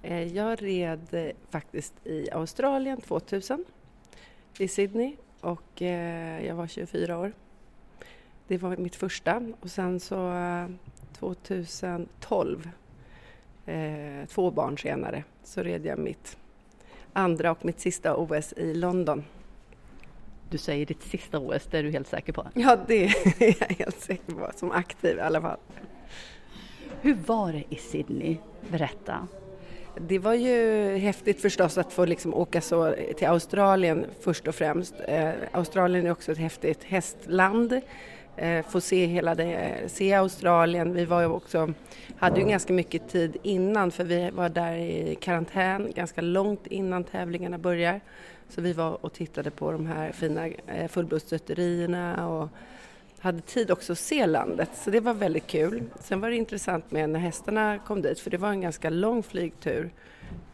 Eh, 0.03 0.23
jag 0.37 0.63
red 0.63 1.07
eh, 1.11 1.31
faktiskt 1.51 2.07
i 2.07 2.31
Australien 2.31 3.01
2000 3.01 3.65
i 4.59 4.69
Sydney 4.69 5.17
och 5.41 5.83
jag 6.43 6.55
var 6.55 6.67
24 6.67 7.19
år. 7.19 7.33
Det 8.49 8.59
var 8.59 8.77
mitt 8.77 8.97
första 8.97 9.43
och 9.61 9.71
sen 9.71 10.01
så 10.01 10.33
2012 11.13 12.71
eh, 13.67 14.27
två 14.29 14.51
barn 14.51 14.79
senare 14.79 15.25
så 15.43 15.63
red 15.63 15.87
jag 15.87 15.99
mitt 15.99 16.37
andra 17.13 17.51
och 17.51 17.65
mitt 17.65 17.81
sista 17.81 18.17
OS 18.17 18.53
i 18.53 18.75
London. 18.75 19.25
Du 20.51 20.59
säger 20.59 20.87
ditt 20.87 21.03
sista 21.03 21.39
OS, 21.39 21.69
det 21.71 21.79
är 21.79 21.83
du 21.83 21.91
helt 21.91 22.09
säker 22.09 22.33
på? 22.33 22.47
Ja, 22.55 22.79
det 22.87 23.05
är 23.05 23.15
jag 23.61 23.77
helt 23.77 24.01
säker 24.01 24.33
på, 24.33 24.51
som 24.57 24.71
aktiv 24.71 25.17
i 25.17 25.21
alla 25.21 25.41
fall. 25.41 25.59
Hur 27.01 27.15
var 27.15 27.53
det 27.53 27.65
i 27.69 27.77
Sydney? 27.77 28.37
Berätta. 28.71 29.29
Det 29.97 30.19
var 30.19 30.35
ju 30.35 30.97
häftigt 30.97 31.41
förstås 31.41 31.79
att 31.79 31.93
få 31.93 32.05
liksom 32.05 32.35
åka 32.35 32.61
så 32.61 32.95
till 33.17 33.27
Australien 33.27 34.07
först 34.21 34.49
och 34.49 34.55
främst. 34.55 34.95
Eh, 35.09 35.31
Australien 35.53 36.07
är 36.07 36.11
också 36.11 36.33
ett 36.33 36.39
häftigt 36.39 36.85
hästland 36.85 37.81
Eh, 38.37 38.67
få 38.67 38.81
se 38.81 39.07
hela 39.07 39.35
det, 39.35 39.79
se 39.87 40.15
Australien. 40.15 40.95
Vi 40.95 41.05
var 41.05 41.21
ju 41.21 41.27
också, 41.27 41.73
hade 42.17 42.41
ju 42.41 42.47
ganska 42.47 42.73
mycket 42.73 43.09
tid 43.09 43.37
innan 43.43 43.91
för 43.91 44.05
vi 44.05 44.31
var 44.31 44.49
där 44.49 44.75
i 44.75 45.17
karantän 45.21 45.93
ganska 45.95 46.21
långt 46.21 46.67
innan 46.67 47.05
tävlingarna 47.05 47.59
börjar. 47.59 48.01
Så 48.49 48.61
vi 48.61 48.73
var 48.73 49.05
och 49.05 49.13
tittade 49.13 49.51
på 49.51 49.73
de 49.73 49.87
här 49.87 50.13
fina 50.13 50.47
eh, 50.47 50.89
fullblodsstötterierna 50.89 52.29
och 52.29 52.49
hade 53.21 53.41
tid 53.41 53.71
också 53.71 53.93
att 53.93 53.99
se 53.99 54.27
landet, 54.27 54.71
så 54.75 54.91
det 54.91 55.01
var 55.01 55.15
väldigt 55.15 55.47
kul. 55.47 55.83
Sen 56.01 56.21
var 56.21 56.31
det 56.31 56.37
intressant 56.37 56.91
med 56.91 57.11
när 57.11 57.21
hästarna 57.21 57.79
kom 57.79 58.03
dit, 58.03 58.21
för 58.21 58.31
det 58.31 58.37
var 58.37 58.51
en 58.51 58.61
ganska 58.61 58.91
lång 58.91 59.23
flygtur. 59.23 59.91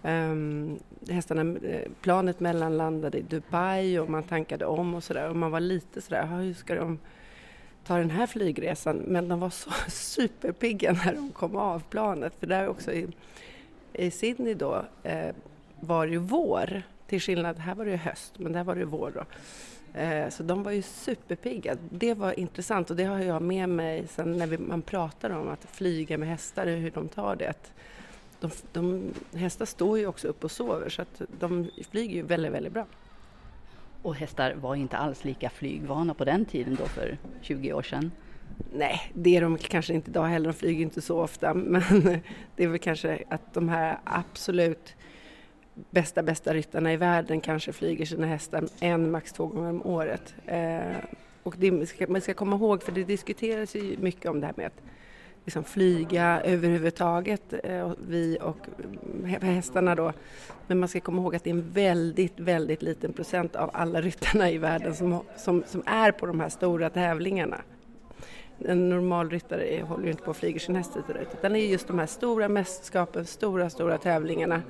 Um, 0.02 0.78
hästarna, 1.08 1.58
eh, 1.68 1.90
planet 2.00 2.40
mellanlandade 2.40 3.18
i 3.18 3.22
Dubai 3.22 3.98
och 3.98 4.10
man 4.10 4.22
tankade 4.22 4.66
om 4.66 4.94
och 4.94 5.04
sådär 5.04 5.28
och 5.28 5.36
man 5.36 5.50
var 5.50 5.60
lite 5.60 6.02
sådär, 6.02 6.26
hur 6.26 6.54
ska 6.54 6.74
de 6.74 6.98
ta 7.86 7.98
den 7.98 8.10
här 8.10 8.26
flygresan? 8.26 8.96
Men 8.96 9.28
de 9.28 9.40
var 9.40 9.50
så 9.50 9.70
superpigga 9.88 10.92
när 10.92 11.14
de 11.14 11.30
kom 11.30 11.56
av 11.56 11.82
planet, 11.90 12.32
för 12.40 12.46
där 12.46 12.68
också 12.68 12.92
i, 12.92 13.08
i 13.92 14.10
Sydney 14.10 14.54
då 14.54 14.84
eh, 15.02 15.34
var 15.80 16.06
det 16.06 16.12
ju 16.12 16.18
vår, 16.18 16.82
till 17.06 17.20
skillnad, 17.20 17.58
här 17.58 17.74
var 17.74 17.84
det 17.84 17.90
ju 17.90 17.96
höst, 17.96 18.32
men 18.38 18.52
där 18.52 18.64
var 18.64 18.74
det 18.74 18.80
ju 18.80 18.86
vår 18.86 19.12
då. 19.14 19.24
Eh, 20.00 20.28
så 20.28 20.42
de 20.42 20.62
var 20.62 20.72
ju 20.72 20.82
superpigga. 20.82 21.76
Det 21.90 22.14
var 22.14 22.38
intressant 22.38 22.90
och 22.90 22.96
det 22.96 23.04
har 23.04 23.18
jag 23.18 23.42
med 23.42 23.68
mig 23.68 24.06
sen 24.08 24.38
när 24.38 24.46
vi, 24.46 24.58
man 24.58 24.82
pratar 24.82 25.30
om 25.30 25.48
att 25.48 25.66
flyga 25.70 26.18
med 26.18 26.28
hästar, 26.28 26.66
hur 26.66 26.90
de 26.90 27.08
tar 27.08 27.36
det. 27.36 27.72
De, 28.40 28.50
de, 28.72 29.12
hästar 29.34 29.64
står 29.64 29.98
ju 29.98 30.06
också 30.06 30.28
upp 30.28 30.44
och 30.44 30.50
sover 30.50 30.88
så 30.88 31.02
att 31.02 31.22
de 31.38 31.70
flyger 31.90 32.14
ju 32.14 32.22
väldigt, 32.22 32.52
väldigt 32.52 32.72
bra. 32.72 32.86
Och 34.06 34.16
hästar 34.16 34.54
var 34.54 34.74
inte 34.74 34.96
alls 34.96 35.24
lika 35.24 35.50
flygvana 35.50 36.14
på 36.14 36.24
den 36.24 36.44
tiden 36.44 36.74
då 36.80 36.84
för 36.84 37.18
20 37.40 37.72
år 37.72 37.82
sedan? 37.82 38.10
Nej, 38.72 39.00
det 39.14 39.36
är 39.36 39.40
de 39.40 39.58
kanske 39.58 39.94
inte 39.94 40.10
idag 40.10 40.26
heller, 40.26 40.46
de 40.46 40.52
flyger 40.52 40.82
inte 40.82 41.00
så 41.00 41.20
ofta 41.20 41.54
men 41.54 41.82
det 42.56 42.64
är 42.64 42.68
väl 42.68 42.78
kanske 42.78 43.24
att 43.28 43.54
de 43.54 43.68
här 43.68 43.98
absolut 44.04 44.94
bästa, 45.90 46.22
bästa 46.22 46.54
ryttarna 46.54 46.92
i 46.92 46.96
världen 46.96 47.40
kanske 47.40 47.72
flyger 47.72 48.06
sina 48.06 48.26
hästar 48.26 48.64
en, 48.80 49.10
max 49.10 49.32
två 49.32 49.46
gånger 49.46 49.70
om 49.70 49.86
året. 49.86 50.34
Eh, 50.46 50.96
och 51.42 51.54
det 51.58 52.08
man 52.08 52.20
ska 52.20 52.34
komma 52.34 52.56
ihåg, 52.56 52.82
för 52.82 52.92
det 52.92 53.04
diskuteras 53.04 53.74
ju 53.74 53.96
mycket 54.00 54.30
om 54.30 54.40
det 54.40 54.46
här 54.46 54.54
med 54.56 54.66
att 54.66 54.82
liksom 55.46 55.64
flyga 55.64 56.40
överhuvudtaget, 56.44 57.54
eh, 57.64 57.92
vi 58.08 58.38
och 58.42 58.68
eh, 59.24 59.42
hästarna 59.42 59.94
då. 59.94 60.12
Men 60.66 60.78
man 60.78 60.88
ska 60.88 61.00
komma 61.00 61.22
ihåg 61.22 61.36
att 61.36 61.44
det 61.44 61.50
är 61.50 61.54
en 61.54 61.70
väldigt, 61.70 62.40
väldigt 62.40 62.82
liten 62.82 63.12
procent 63.12 63.56
av 63.56 63.70
alla 63.72 64.00
ryttarna 64.00 64.50
i 64.50 64.58
världen 64.58 64.94
som, 64.94 65.20
som, 65.36 65.64
som 65.66 65.82
är 65.86 66.12
på 66.12 66.26
de 66.26 66.40
här 66.40 66.48
stora 66.48 66.90
tävlingarna. 66.90 67.60
En 68.58 68.88
normal 68.88 69.30
ryttare 69.30 69.82
håller 69.88 70.04
ju 70.04 70.10
inte 70.10 70.22
på 70.22 70.30
att 70.30 70.36
flyga 70.36 70.60
sin 70.60 70.76
häst 70.76 70.96
utan 71.32 71.52
det 71.52 71.60
är 71.60 71.66
just 71.66 71.88
de 71.88 71.98
här 71.98 72.06
stora 72.06 72.48
mästerskapen, 72.48 73.26
stora, 73.26 73.70
stora 73.70 73.98
tävlingarna 73.98 74.62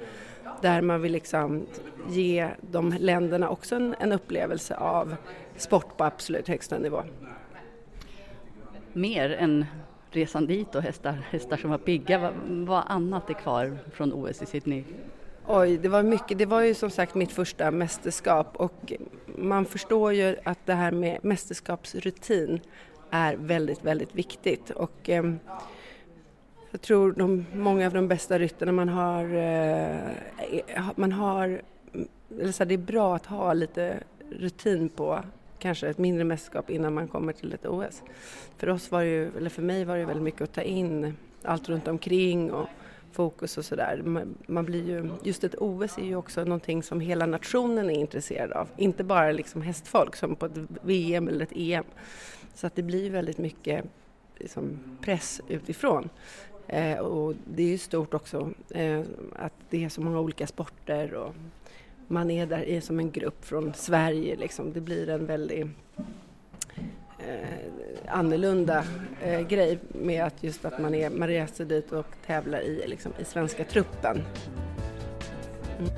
där 0.62 0.80
man 0.80 1.02
vill 1.02 1.12
liksom 1.12 1.66
ge 2.08 2.48
de 2.60 2.92
länderna 2.98 3.50
också 3.50 3.76
en, 3.76 3.94
en 4.00 4.12
upplevelse 4.12 4.76
av 4.76 5.16
sport 5.56 5.96
på 5.96 6.04
absolut 6.04 6.48
högsta 6.48 6.78
nivå. 6.78 7.02
Mer 8.92 9.30
än 9.32 9.64
resan 10.10 10.46
dit 10.46 10.74
och 10.74 10.82
hästar, 10.82 11.12
hästar 11.12 11.56
som 11.56 11.70
var 11.70 11.78
pigga, 11.78 12.18
vad, 12.18 12.32
vad 12.48 12.84
annat 12.86 13.30
är 13.30 13.34
kvar 13.34 13.78
från 13.92 14.12
OS 14.12 14.42
i 14.42 14.46
Sydney? 14.46 14.84
Oj, 15.46 15.78
det 15.78 15.88
var 15.88 16.02
mycket. 16.02 16.38
Det 16.38 16.46
var 16.46 16.60
ju 16.60 16.74
som 16.74 16.90
sagt 16.90 17.14
mitt 17.14 17.32
första 17.32 17.70
mästerskap 17.70 18.56
och 18.56 18.92
man 19.26 19.64
förstår 19.64 20.12
ju 20.12 20.36
att 20.44 20.66
det 20.66 20.74
här 20.74 20.92
med 20.92 21.18
mästerskapsrutin 21.24 22.60
är 23.10 23.36
väldigt, 23.36 23.84
väldigt 23.84 24.14
viktigt 24.14 24.70
och 24.70 25.10
eh, 25.10 25.32
jag 26.70 26.80
tror 26.80 27.12
de, 27.12 27.46
många 27.52 27.86
av 27.86 27.92
de 27.92 28.08
bästa 28.08 28.38
ryttarna 28.38 28.72
man 28.72 28.88
har, 28.88 29.24
eh, 29.34 30.88
man 30.96 31.12
har, 31.12 31.62
eller 32.40 32.52
så 32.52 32.62
här, 32.62 32.68
det 32.68 32.74
är 32.74 32.78
bra 32.78 33.16
att 33.16 33.26
ha 33.26 33.52
lite 33.52 34.02
rutin 34.30 34.88
på 34.88 35.22
kanske 35.66 35.88
ett 35.88 35.98
mindre 35.98 36.24
mästerskap 36.24 36.70
innan 36.70 36.94
man 36.94 37.08
kommer 37.08 37.32
till 37.32 37.52
ett 37.52 37.66
OS. 37.66 38.02
För 38.56 38.68
oss 38.68 38.90
var 38.90 39.00
det 39.00 39.06
ju, 39.06 39.36
eller 39.36 39.50
för 39.50 39.62
mig 39.62 39.84
var 39.84 39.96
det 39.96 40.04
väldigt 40.04 40.22
mycket 40.22 40.42
att 40.42 40.52
ta 40.52 40.62
in 40.62 41.16
allt 41.42 41.68
runt 41.68 41.88
omkring 41.88 42.52
och 42.52 42.68
fokus 43.12 43.58
och 43.58 43.64
sådär. 43.64 44.02
Man, 44.04 44.34
man, 44.46 44.64
blir 44.64 44.88
ju, 44.88 45.10
just 45.22 45.44
ett 45.44 45.54
OS 45.58 45.98
är 45.98 46.02
ju 46.02 46.16
också 46.16 46.44
någonting 46.44 46.82
som 46.82 47.00
hela 47.00 47.26
nationen 47.26 47.90
är 47.90 47.94
intresserad 47.94 48.52
av, 48.52 48.68
inte 48.76 49.04
bara 49.04 49.32
liksom 49.32 49.62
hästfolk 49.62 50.16
som 50.16 50.36
på 50.36 50.46
ett 50.46 50.58
VM 50.82 51.28
eller 51.28 51.42
ett 51.42 51.52
EM. 51.56 51.84
Så 52.54 52.66
att 52.66 52.74
det 52.76 52.82
blir 52.82 53.10
väldigt 53.10 53.38
mycket 53.38 53.84
liksom, 54.38 54.78
press 55.00 55.40
utifrån. 55.48 56.08
Eh, 56.66 56.98
och 56.98 57.34
det 57.44 57.62
är 57.62 57.68
ju 57.68 57.78
stort 57.78 58.14
också 58.14 58.50
eh, 58.70 59.00
att 59.36 59.52
det 59.70 59.84
är 59.84 59.88
så 59.88 60.00
många 60.00 60.20
olika 60.20 60.46
sporter 60.46 61.14
och 61.14 61.34
man 62.08 62.30
är 62.30 62.46
där 62.46 62.68
är 62.68 62.80
som 62.80 62.98
en 62.98 63.10
grupp 63.10 63.44
från 63.44 63.74
Sverige 63.74 64.36
liksom. 64.36 64.72
Det 64.72 64.80
blir 64.80 65.08
en 65.08 65.26
väldigt 65.26 65.66
eh, 67.18 68.08
annorlunda 68.08 68.84
eh, 69.22 69.40
grej 69.40 69.78
med 69.88 70.24
att 70.24 70.42
just 70.42 70.64
att 70.64 70.78
man, 70.78 70.94
är, 70.94 71.10
man 71.10 71.28
reser 71.28 71.64
dit 71.64 71.92
och 71.92 72.06
tävlar 72.26 72.60
i, 72.60 72.84
liksom, 72.86 73.12
i 73.18 73.24
svenska 73.24 73.64
truppen. 73.64 74.22
Mm. 75.78 75.90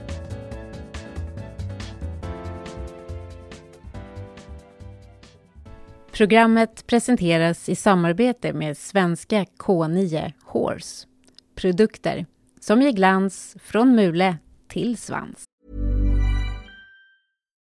Programmet 6.13 6.87
presenteras 6.87 7.69
i 7.69 7.75
samarbete 7.75 8.53
med 8.53 8.77
svenska 8.79 9.45
K9 9.59 10.33
Horse. 10.45 11.07
Produkter 11.55 12.27
som 12.61 12.83
ger 12.83 12.93
glans 12.93 13.57
från 13.61 13.95
mule 13.95 14.37
till 14.69 14.97
svans. 14.97 15.45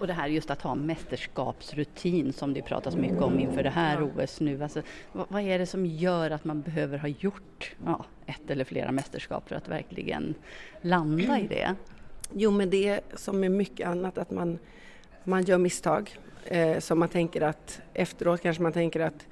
Och 0.00 0.06
det 0.06 0.12
här 0.12 0.28
just 0.28 0.50
att 0.50 0.62
ha 0.62 0.74
mästerskapsrutin 0.74 2.32
som 2.32 2.54
det 2.54 2.62
pratas 2.62 2.96
mycket 2.96 3.22
om 3.22 3.40
inför 3.40 3.62
det 3.62 3.70
här 3.70 4.02
OS 4.02 4.40
nu. 4.40 4.62
Alltså, 4.62 4.82
vad, 5.12 5.42
är 5.42 5.58
det 5.58 5.66
som 5.66 5.86
gör 5.86 6.30
att 6.30 6.44
man 6.44 6.62
behöver 6.62 6.98
ha 6.98 7.08
gjort 7.08 7.74
ja, 7.86 8.04
ett 8.26 8.50
eller 8.50 8.64
flera 8.64 8.92
mästerskap 8.92 9.48
för 9.48 9.56
att 9.56 9.68
verkligen 9.68 10.34
landa 10.82 11.40
i 11.40 11.46
det? 11.46 11.74
Jo, 12.34 12.50
men 12.50 12.70
det 12.70 12.88
är 12.88 13.00
som 13.14 13.40
med 13.40 13.50
mycket 13.50 13.88
annat 13.88 14.18
att 14.18 14.30
man, 14.30 14.58
man 15.24 15.42
gör 15.42 15.58
misstag. 15.58 16.18
Eh, 16.44 16.78
som 16.78 16.98
man 16.98 17.08
tänker 17.08 17.40
att 17.40 17.80
efteråt 17.94 18.40
kanske 18.40 18.62
man 18.62 18.72
tänker 18.72 19.00
att 19.00 19.26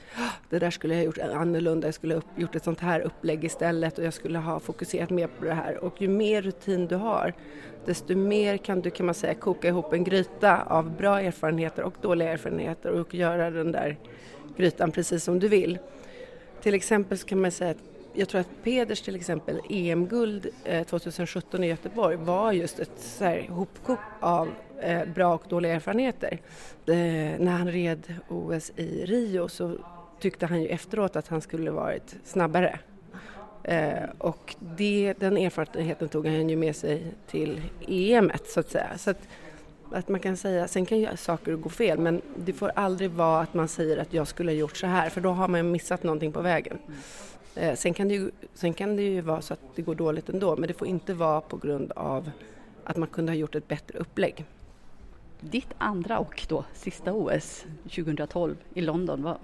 det 0.50 0.58
där 0.58 0.70
skulle 0.70 0.94
jag 0.94 1.00
ha 1.00 1.06
gjort 1.06 1.18
annorlunda, 1.18 1.86
jag 1.86 1.94
skulle 1.94 2.14
ha 2.14 2.22
gjort 2.36 2.56
ett 2.56 2.64
sånt 2.64 2.80
här 2.80 3.00
upplägg 3.00 3.44
istället 3.44 3.98
och 3.98 4.04
jag 4.04 4.14
skulle 4.14 4.38
ha 4.38 4.60
fokuserat 4.60 5.10
mer 5.10 5.26
på 5.26 5.44
det 5.44 5.54
här. 5.54 5.84
Och 5.84 6.02
ju 6.02 6.08
mer 6.08 6.42
rutin 6.42 6.86
du 6.86 6.96
har 6.96 7.34
desto 7.88 8.16
mer 8.16 8.56
kan 8.56 8.80
du 8.80 8.90
kan 8.90 9.06
man 9.06 9.14
säga 9.14 9.34
koka 9.34 9.68
ihop 9.68 9.92
en 9.92 10.04
gryta 10.04 10.62
av 10.62 10.96
bra 10.96 11.20
erfarenheter 11.20 11.82
och 11.82 11.94
dåliga 12.00 12.32
erfarenheter 12.32 12.90
och 12.90 13.14
göra 13.14 13.50
den 13.50 13.72
där 13.72 13.96
grytan 14.56 14.92
precis 14.92 15.24
som 15.24 15.38
du 15.38 15.48
vill. 15.48 15.78
Till 16.62 16.74
exempel 16.74 17.18
så 17.18 17.26
kan 17.26 17.40
man 17.40 17.50
säga 17.50 17.70
att 17.70 17.87
jag 18.18 18.28
tror 18.28 18.40
att 18.40 18.62
Peders 18.64 19.00
till 19.00 19.16
exempel 19.16 19.60
EM-guld 19.70 20.46
eh, 20.64 20.86
2017 20.86 21.64
i 21.64 21.66
Göteborg 21.66 22.16
var 22.16 22.52
just 22.52 22.78
ett 22.78 22.90
så 22.98 23.24
här 23.24 23.48
hopkok 23.48 23.98
av 24.20 24.48
eh, 24.80 25.04
bra 25.14 25.34
och 25.34 25.44
dåliga 25.48 25.72
erfarenheter. 25.72 26.40
Eh, 26.86 26.94
när 27.38 27.50
han 27.50 27.72
red 27.72 28.14
OS 28.28 28.72
i 28.76 29.04
Rio 29.06 29.48
så 29.48 29.76
tyckte 30.20 30.46
han 30.46 30.62
ju 30.62 30.68
efteråt 30.68 31.16
att 31.16 31.28
han 31.28 31.40
skulle 31.40 31.70
varit 31.70 32.16
snabbare. 32.24 32.78
Eh, 33.62 34.04
och 34.18 34.56
det, 34.58 35.14
den 35.18 35.36
erfarenheten 35.36 36.08
tog 36.08 36.26
han 36.26 36.48
ju 36.48 36.56
med 36.56 36.76
sig 36.76 37.14
till 37.30 37.62
EM 37.88 38.30
så 38.46 38.60
att 38.60 38.70
säga. 38.70 38.98
Så 38.98 39.10
att, 39.10 39.28
att 39.92 40.08
man 40.08 40.20
kan 40.20 40.36
säga, 40.36 40.68
sen 40.68 40.86
kan 40.86 40.98
ju 40.98 41.16
saker 41.16 41.56
gå 41.56 41.68
fel 41.68 41.98
men 41.98 42.22
det 42.36 42.52
får 42.52 42.72
aldrig 42.74 43.10
vara 43.10 43.40
att 43.40 43.54
man 43.54 43.68
säger 43.68 43.96
att 43.96 44.14
jag 44.14 44.28
skulle 44.28 44.50
ha 44.50 44.56
gjort 44.56 44.76
så 44.76 44.86
här 44.86 45.10
för 45.10 45.20
då 45.20 45.30
har 45.30 45.48
man 45.48 45.70
missat 45.70 46.02
någonting 46.02 46.32
på 46.32 46.40
vägen. 46.40 46.78
Eh, 47.58 47.74
sen, 47.74 47.94
kan 47.94 48.08
det 48.08 48.14
ju, 48.14 48.30
sen 48.54 48.74
kan 48.74 48.96
det 48.96 49.02
ju 49.02 49.20
vara 49.20 49.42
så 49.42 49.54
att 49.54 49.60
det 49.74 49.82
går 49.82 49.94
dåligt 49.94 50.28
ändå 50.28 50.56
men 50.56 50.68
det 50.68 50.74
får 50.74 50.88
inte 50.88 51.14
vara 51.14 51.40
på 51.40 51.56
grund 51.56 51.92
av 51.92 52.30
att 52.84 52.96
man 52.96 53.08
kunde 53.08 53.32
ha 53.32 53.36
gjort 53.36 53.54
ett 53.54 53.68
bättre 53.68 53.98
upplägg. 53.98 54.44
Ditt 55.40 55.74
andra 55.78 56.18
och 56.18 56.46
då 56.48 56.64
sista 56.74 57.12
OS 57.12 57.64
2012 57.82 58.56
i 58.74 58.80
London, 58.80 59.22
vad, 59.22 59.36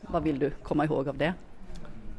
vad 0.00 0.22
vill 0.22 0.38
du 0.38 0.50
komma 0.50 0.84
ihåg 0.84 1.08
av 1.08 1.16
det? 1.16 1.34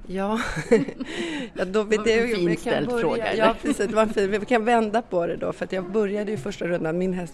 Ja, 0.07 0.39
ja 1.53 1.65
då, 1.65 1.83
det 1.83 1.97
var 1.97 2.07
en 2.07 2.35
fin 2.35 2.57
ställd 2.57 2.87
börja, 2.87 3.01
fråga. 3.01 3.35
Ja, 3.35 3.55
precis. 3.61 3.87
Det 3.87 3.95
var 3.95 4.05
fin, 4.05 4.31
vi 4.31 4.45
kan 4.45 4.65
vända 4.65 5.01
på 5.01 5.27
det 5.27 5.35
då 5.35 5.53
för 5.53 5.65
att 5.65 5.71
jag 5.71 5.91
började 5.91 6.31
ju 6.31 6.37
första 6.37 6.67
rundan, 6.67 6.97
min 6.97 7.13
häst 7.13 7.33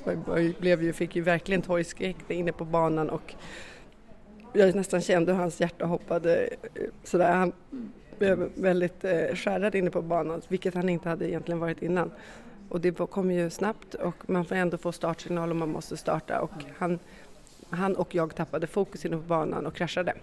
blev 0.60 0.84
ju, 0.84 0.94
fick 0.94 1.16
ju 1.16 1.22
verkligen 1.22 1.62
torgskräck 1.62 2.16
inne 2.28 2.52
på 2.52 2.66
banan 2.66 3.10
och 3.10 3.36
jag 4.54 4.76
nästan 4.76 5.02
kände 5.02 5.32
hur 5.32 5.40
hans 5.40 5.62
hjärta 5.62 5.86
hoppade 5.86 6.44
eh, 6.46 6.84
sådär. 7.04 7.32
Han 7.32 7.52
blev 8.20 8.50
väldigt 8.56 9.04
eh, 9.04 9.36
skärrad 9.36 9.76
inne 9.76 9.90
på 9.90 10.02
banan, 10.02 10.42
vilket 10.48 10.74
han 10.74 10.90
inte 10.90 11.10
hade 11.10 11.30
egentligen 11.30 11.60
varit 11.60 11.82
innan. 11.82 12.12
Och 12.70 12.82
det 12.82 12.92
kom 12.92 13.32
ju 13.32 13.50
snabbt 13.50 13.94
och 13.94 14.30
man 14.30 14.46
får 14.46 14.56
ändå 14.56 14.78
få 14.78 14.92
startsignal 14.92 15.52
om 15.52 15.58
man 15.58 15.70
måste 15.70 15.98
starta 15.98 16.42
och 16.42 16.52
han, 16.78 17.00
han 17.70 17.96
och 17.96 18.16
jag 18.16 18.36
tappade 18.36 18.68
fokus 18.68 19.06
inne 19.06 19.16
på 19.18 19.24
banan 19.24 19.66
och 19.66 19.76
kraschade. 19.76 20.14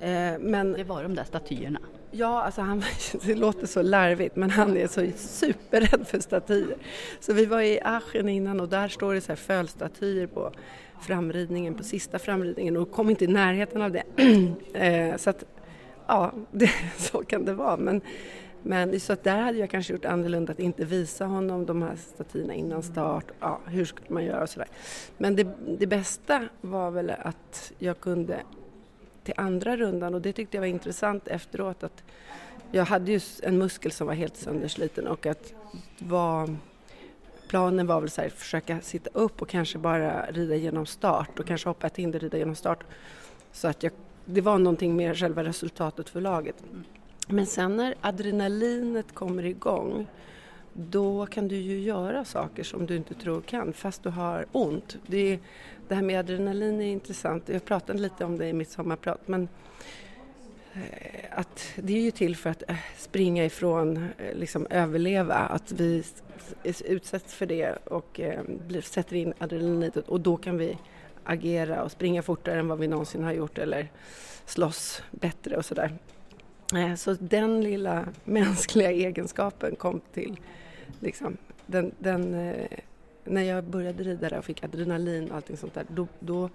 Eh, 0.00 0.38
men, 0.40 0.72
det 0.72 0.84
var 0.84 1.02
de 1.02 1.14
där 1.14 1.24
statyerna? 1.24 1.80
Ja, 2.10 2.42
alltså 2.42 2.60
han, 2.60 2.82
det 3.22 3.34
låter 3.34 3.66
så 3.66 3.82
larvigt 3.82 4.36
men 4.36 4.50
han 4.50 4.76
är 4.76 4.86
så 4.86 5.06
superrädd 5.16 6.06
för 6.06 6.18
statyer. 6.18 6.76
Så 7.20 7.32
vi 7.32 7.46
var 7.46 7.60
i 7.60 7.80
Aachen 7.80 8.28
innan 8.28 8.60
och 8.60 8.68
där 8.68 8.88
står 8.88 9.14
det 9.14 9.20
så 9.20 9.28
här 9.28 9.36
fölstatyer 9.36 10.26
på 10.26 10.52
framridningen, 11.00 11.74
på 11.74 11.84
sista 11.84 12.18
framridningen 12.18 12.76
och 12.76 12.90
kom 12.90 13.10
inte 13.10 13.24
i 13.24 13.28
närheten 13.28 13.82
av 13.82 13.92
det. 13.92 14.02
Eh, 14.74 15.16
så 15.16 15.30
att, 15.30 15.44
ja, 16.06 16.32
det, 16.50 16.70
så 16.96 17.24
kan 17.24 17.44
det 17.44 17.54
vara. 17.54 17.76
Men, 17.76 18.00
men 18.62 19.00
så 19.00 19.12
att 19.12 19.24
där 19.24 19.42
hade 19.42 19.58
jag 19.58 19.70
kanske 19.70 19.92
gjort 19.92 20.04
annorlunda 20.04 20.52
att 20.52 20.58
inte 20.58 20.84
visa 20.84 21.24
honom 21.24 21.66
de 21.66 21.82
här 21.82 21.96
statyerna 21.96 22.54
innan 22.54 22.82
start. 22.82 23.24
Ja, 23.40 23.60
hur 23.66 23.84
skulle 23.84 24.14
man 24.14 24.24
göra 24.24 24.42
och 24.42 24.50
sådär. 24.50 24.68
Men 25.18 25.36
det, 25.36 25.46
det 25.78 25.86
bästa 25.86 26.48
var 26.60 26.90
väl 26.90 27.10
att 27.10 27.72
jag 27.78 28.00
kunde 28.00 28.40
till 29.24 29.34
andra 29.36 29.76
rundan 29.76 30.14
och 30.14 30.20
det 30.20 30.32
tyckte 30.32 30.56
jag 30.56 30.62
var 30.62 30.66
intressant 30.66 31.28
efteråt 31.28 31.82
att 31.82 32.04
jag 32.70 32.84
hade 32.84 33.12
ju 33.12 33.20
en 33.42 33.58
muskel 33.58 33.92
som 33.92 34.06
var 34.06 34.14
helt 34.14 34.36
söndersliten 34.36 35.06
och 35.06 35.26
att 35.26 35.54
vara 35.98 36.56
planen 37.48 37.86
var 37.86 38.00
väl 38.00 38.10
så 38.10 38.20
här, 38.20 38.28
försöka 38.28 38.80
sitta 38.80 39.10
upp 39.12 39.42
och 39.42 39.48
kanske 39.48 39.78
bara 39.78 40.26
rida 40.26 40.56
genom 40.56 40.86
start 40.86 41.38
och 41.38 41.46
kanske 41.46 41.68
hoppa 41.68 41.86
ett 41.86 41.96
hinder, 41.96 42.18
rida 42.18 42.38
genom 42.38 42.54
start. 42.54 42.84
Så 43.52 43.68
att 43.68 43.82
jag, 43.82 43.92
det 44.24 44.40
var 44.40 44.58
någonting 44.58 44.96
med 44.96 45.18
själva 45.18 45.44
resultatet 45.44 46.08
för 46.08 46.20
laget. 46.20 46.56
Men 47.28 47.46
sen 47.46 47.76
när 47.76 47.94
adrenalinet 48.00 49.14
kommer 49.14 49.44
igång 49.44 50.06
då 50.72 51.26
kan 51.26 51.48
du 51.48 51.56
ju 51.56 51.80
göra 51.80 52.24
saker 52.24 52.64
som 52.64 52.86
du 52.86 52.96
inte 52.96 53.14
tror 53.14 53.40
kan 53.40 53.72
fast 53.72 54.02
du 54.02 54.08
har 54.08 54.46
ont. 54.52 54.96
Det, 55.06 55.38
det 55.88 55.94
här 55.94 56.02
med 56.02 56.18
adrenalin 56.18 56.80
är 56.80 56.92
intressant. 56.92 57.48
Jag 57.48 57.64
pratade 57.64 57.98
lite 57.98 58.24
om 58.24 58.38
det 58.38 58.48
i 58.48 58.52
mitt 58.52 58.70
sommarprat 58.70 59.28
men 59.28 59.48
Eh, 60.76 61.38
att 61.38 61.72
det 61.76 61.92
är 61.92 62.00
ju 62.00 62.10
till 62.10 62.36
för 62.36 62.50
att 62.50 62.62
eh, 62.68 62.76
springa 62.98 63.44
ifrån, 63.44 63.96
eh, 63.96 64.34
liksom 64.34 64.66
överleva, 64.70 65.34
att 65.34 65.72
vi 65.72 66.04
utsätts 66.84 67.34
för 67.34 67.46
det 67.46 67.76
och 67.84 68.20
sätter 68.82 69.16
in 69.16 69.34
adrenalinet 69.38 69.96
och 69.96 70.20
då 70.20 70.36
kan 70.36 70.58
vi 70.58 70.78
agera 71.24 71.82
och 71.82 71.92
springa 71.92 72.22
fortare 72.22 72.58
än 72.58 72.68
vad 72.68 72.78
vi 72.78 72.88
någonsin 72.88 73.24
har 73.24 73.32
gjort 73.32 73.58
eller 73.58 73.88
slåss 74.44 75.02
bättre 75.10 75.56
och 75.56 75.64
sådär. 75.64 75.98
Så 76.96 77.16
den 77.20 77.60
lilla 77.60 78.08
mänskliga 78.24 78.90
egenskapen 78.90 79.76
kom 79.76 80.00
till 80.12 80.36
liksom, 81.00 81.36
den, 81.66 81.92
den, 81.98 82.30
när 83.24 83.42
jag 83.42 83.64
började 83.64 84.04
rida 84.04 84.28
där 84.28 84.38
och 84.38 84.44
fick 84.44 84.64
adrenalin 84.64 85.30
och 85.30 85.36
allting 85.36 85.56
sånt 85.56 85.74
där, 85.74 85.86
då, 85.88 86.06
då, 86.20 86.50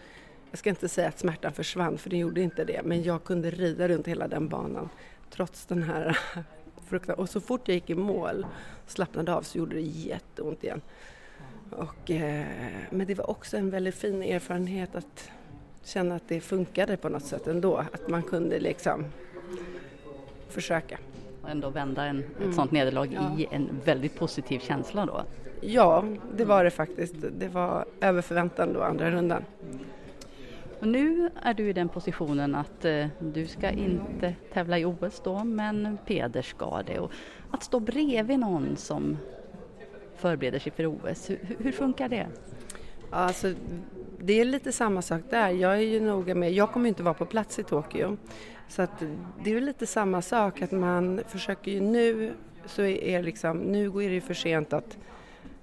jag 0.52 0.60
ska 0.60 0.70
inte 0.70 0.90
säga 0.90 1.08
att 1.08 1.20
smärtan 1.20 1.52
försvann, 1.54 1.98
för 1.98 2.10
den 2.10 2.20
gjorde 2.20 2.42
inte 2.42 2.64
det, 2.66 2.82
men 2.84 3.04
jag 3.04 3.24
kunde 3.24 3.50
rida 3.52 3.88
runt 3.88 4.08
hela 4.08 4.28
den 4.28 4.48
banan 4.48 4.90
trots 5.32 5.66
den 5.66 5.84
här 5.84 6.18
fruktan. 6.90 7.16
Och 7.16 7.30
så 7.30 7.42
fort 7.42 7.62
jag 7.68 7.76
gick 7.76 7.90
i 7.90 7.96
mål 7.96 8.46
slappnade 8.88 9.34
av 9.34 9.42
så 9.42 9.58
gjorde 9.58 9.76
det 9.76 9.82
jätteont 9.82 10.64
igen. 10.64 10.82
Och, 11.70 12.12
eh, 12.12 12.46
men 12.90 13.08
det 13.08 13.16
var 13.16 13.30
också 13.30 13.58
en 13.58 13.70
väldigt 13.70 13.96
fin 13.96 14.24
erfarenhet 14.24 14.96
att 14.96 15.30
känna 15.84 16.16
att 16.16 16.28
det 16.28 16.42
funkade 16.42 16.98
på 16.98 17.10
något 17.10 17.26
sätt 17.26 17.48
ändå, 17.48 17.78
att 17.78 18.08
man 18.10 18.24
kunde 18.24 18.60
liksom 18.60 19.06
försöka. 20.50 20.98
Och 21.42 21.50
ändå 21.50 21.70
vända 21.70 22.06
en, 22.06 22.20
ett 22.20 22.40
Mm. 22.42 22.54
sånt 22.54 22.72
nederlag 22.72 23.06
Ja. 23.14 23.36
i 23.40 23.48
en 23.52 23.70
väldigt 23.86 24.16
positiv 24.20 24.60
känsla 24.60 25.06
då. 25.06 25.24
Ja, 25.62 26.06
det 26.36 26.46
var 26.46 26.64
det 26.64 26.70
faktiskt. 26.72 27.16
Det 27.40 27.48
var 27.48 27.86
över 28.02 28.22
förväntan 28.22 28.74
då, 28.74 28.82
andra 28.84 29.12
rundan. 29.12 29.44
Och 30.82 30.88
nu 30.88 31.30
är 31.42 31.54
du 31.54 31.70
i 31.70 31.74
den 31.74 31.90
positionen 31.90 32.56
att 32.56 32.86
eh, 32.86 33.08
du 33.20 33.48
ska 33.48 33.70
inte 33.70 34.36
tävla 34.54 34.80
i 34.80 34.86
OS 34.86 35.22
då, 35.24 35.44
men 35.44 35.98
Peder 36.06 36.42
ska 36.42 36.84
det. 36.84 37.00
Och 37.00 37.12
att 37.52 37.64
stå 37.64 37.80
bredvid 37.80 38.40
någon 38.40 38.78
som 38.78 39.18
förbereder 40.16 40.60
sig 40.60 40.72
för 40.72 40.86
OS, 40.86 41.30
hur, 41.30 41.40
hur 41.60 41.72
funkar 41.72 42.10
det? 42.10 42.28
Alltså, 43.10 43.54
det 44.20 44.34
är 44.34 44.46
lite 44.46 44.72
samma 44.72 45.02
sak 45.02 45.22
där. 45.30 45.50
Jag 45.50 45.74
är 45.74 45.82
ju 45.82 46.00
noga 46.00 46.36
med, 46.36 46.52
jag 46.52 46.72
kommer 46.72 46.90
inte 46.90 47.04
vara 47.04 47.14
på 47.14 47.26
plats 47.26 47.60
i 47.60 47.64
Tokyo. 47.64 48.18
Så 48.68 48.82
att 48.82 49.04
det 49.44 49.54
är 49.54 49.62
lite 49.62 49.88
samma 49.88 50.22
sak 50.22 50.62
att 50.62 50.72
man 50.72 51.22
försöker 51.28 51.72
ju 51.72 51.82
nu, 51.82 52.34
så 52.66 52.82
är 52.82 53.24
liksom, 53.24 53.58
nu 53.58 53.88
är 53.88 54.10
det 54.10 54.16
ju 54.16 54.22
för 54.22 54.34
sent 54.34 54.74
att 54.74 54.98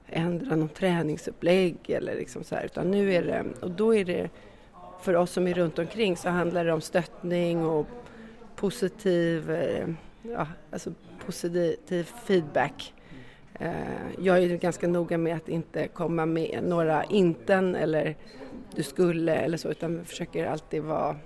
ändra 0.07 0.57
någon 0.57 0.69
träningsupplägg 0.69 1.77
eller 1.89 2.15
liksom 2.15 2.45
så 2.45 2.55
här, 2.55 2.65
utan 2.65 2.91
nu 2.91 3.15
är 3.15 3.23
det, 3.23 3.45
och 3.61 3.71
då 3.71 3.95
är 3.95 4.05
det 4.05 4.31
för 5.01 5.17
oss 5.17 5.31
som 5.31 5.49
är 5.49 5.55
runt 5.55 5.79
omkring 5.79 6.17
så 6.17 6.29
handlar 6.29 6.65
det 6.65 6.73
om 6.73 6.81
stöttning 6.81 7.65
och 7.67 7.87
positiv, 8.57 9.51
eh, 9.51 9.89
ja, 10.23 10.47
alltså 10.71 10.93
positiv 11.27 12.05
feedback. 12.05 12.95
Eh, 13.55 13.73
jag 14.19 14.37
är 14.37 14.43
ju 14.43 14.57
ganska 14.57 14.89
noga 14.89 15.19
med 15.19 15.37
att 15.37 15.49
inte 15.49 15.89
komma 15.89 16.27
med 16.27 16.65
några 16.65 17.05
inten 17.05 17.75
eller 17.75 18.17
du 18.75 18.83
skulle 18.83 19.35
eller 19.35 19.57
så 19.57 19.69
utan 19.69 20.05
försöker 20.05 20.47
alltid 20.47 20.83
vara 20.83 21.17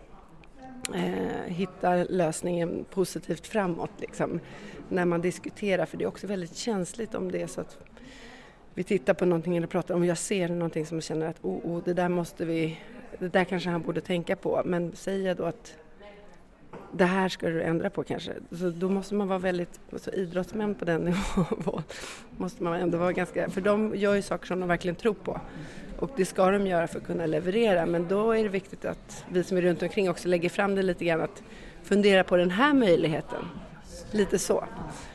eh, 0.94 1.44
hitta 1.46 1.94
lösningen 1.94 2.84
positivt 2.90 3.46
framåt 3.46 3.90
liksom, 3.98 4.40
när 4.88 5.04
man 5.04 5.20
diskuterar 5.20 5.86
för 5.86 5.96
det 5.96 6.04
är 6.04 6.08
också 6.08 6.26
väldigt 6.26 6.56
känsligt 6.56 7.14
om 7.14 7.32
det 7.32 7.42
är 7.42 7.46
så 7.46 7.60
att 7.60 7.78
vi 8.74 8.84
tittar 8.84 9.14
på 9.14 9.24
någonting 9.24 9.56
eller 9.56 9.66
pratar 9.66 9.94
om 9.94 10.04
jag 10.04 10.18
ser 10.18 10.48
någonting 10.48 10.86
som 10.86 10.96
jag 10.96 11.04
känner 11.04 11.26
att 11.26 11.36
oh, 11.42 11.58
oh, 11.64 11.84
det 11.84 11.94
där 11.94 12.08
måste 12.08 12.44
vi, 12.44 12.78
det 13.18 13.28
där 13.28 13.44
kanske 13.44 13.70
han 13.70 13.82
borde 13.82 14.00
tänka 14.00 14.36
på 14.36 14.62
men 14.64 14.96
säger 14.96 15.28
jag 15.28 15.36
då 15.36 15.44
att 15.44 15.76
det 16.92 17.04
här 17.04 17.28
ska 17.28 17.48
du 17.48 17.62
ändra 17.62 17.90
på 17.90 18.04
kanske. 18.04 18.32
Så 18.50 18.70
då 18.70 18.88
måste 18.88 19.14
man 19.14 19.28
vara 19.28 19.38
väldigt, 19.38 19.80
så 19.96 20.10
idrottsmän 20.10 20.74
på 20.74 20.84
den 20.84 21.00
nivån 21.04 21.82
måste 22.36 22.62
man 22.62 22.80
ändå 22.80 22.98
vara 22.98 23.12
ganska, 23.12 23.50
för 23.50 23.60
de 23.60 23.96
gör 23.96 24.14
ju 24.14 24.22
saker 24.22 24.46
som 24.46 24.60
de 24.60 24.68
verkligen 24.68 24.94
tror 24.94 25.14
på. 25.14 25.40
Och 25.98 26.10
det 26.16 26.24
ska 26.24 26.50
de 26.50 26.66
göra 26.66 26.86
för 26.86 26.98
att 26.98 27.06
kunna 27.06 27.26
leverera 27.26 27.86
men 27.86 28.08
då 28.08 28.32
är 28.32 28.42
det 28.42 28.48
viktigt 28.48 28.84
att 28.84 29.24
vi 29.28 29.44
som 29.44 29.56
är 29.56 29.62
runt 29.62 29.82
omkring 29.82 30.10
också 30.10 30.28
lägger 30.28 30.48
fram 30.48 30.74
det 30.74 30.82
lite 30.82 31.04
grann 31.04 31.20
att 31.20 31.42
fundera 31.82 32.24
på 32.24 32.36
den 32.36 32.50
här 32.50 32.74
möjligheten. 32.74 33.44
Lite 34.10 34.38
så. 34.38 34.64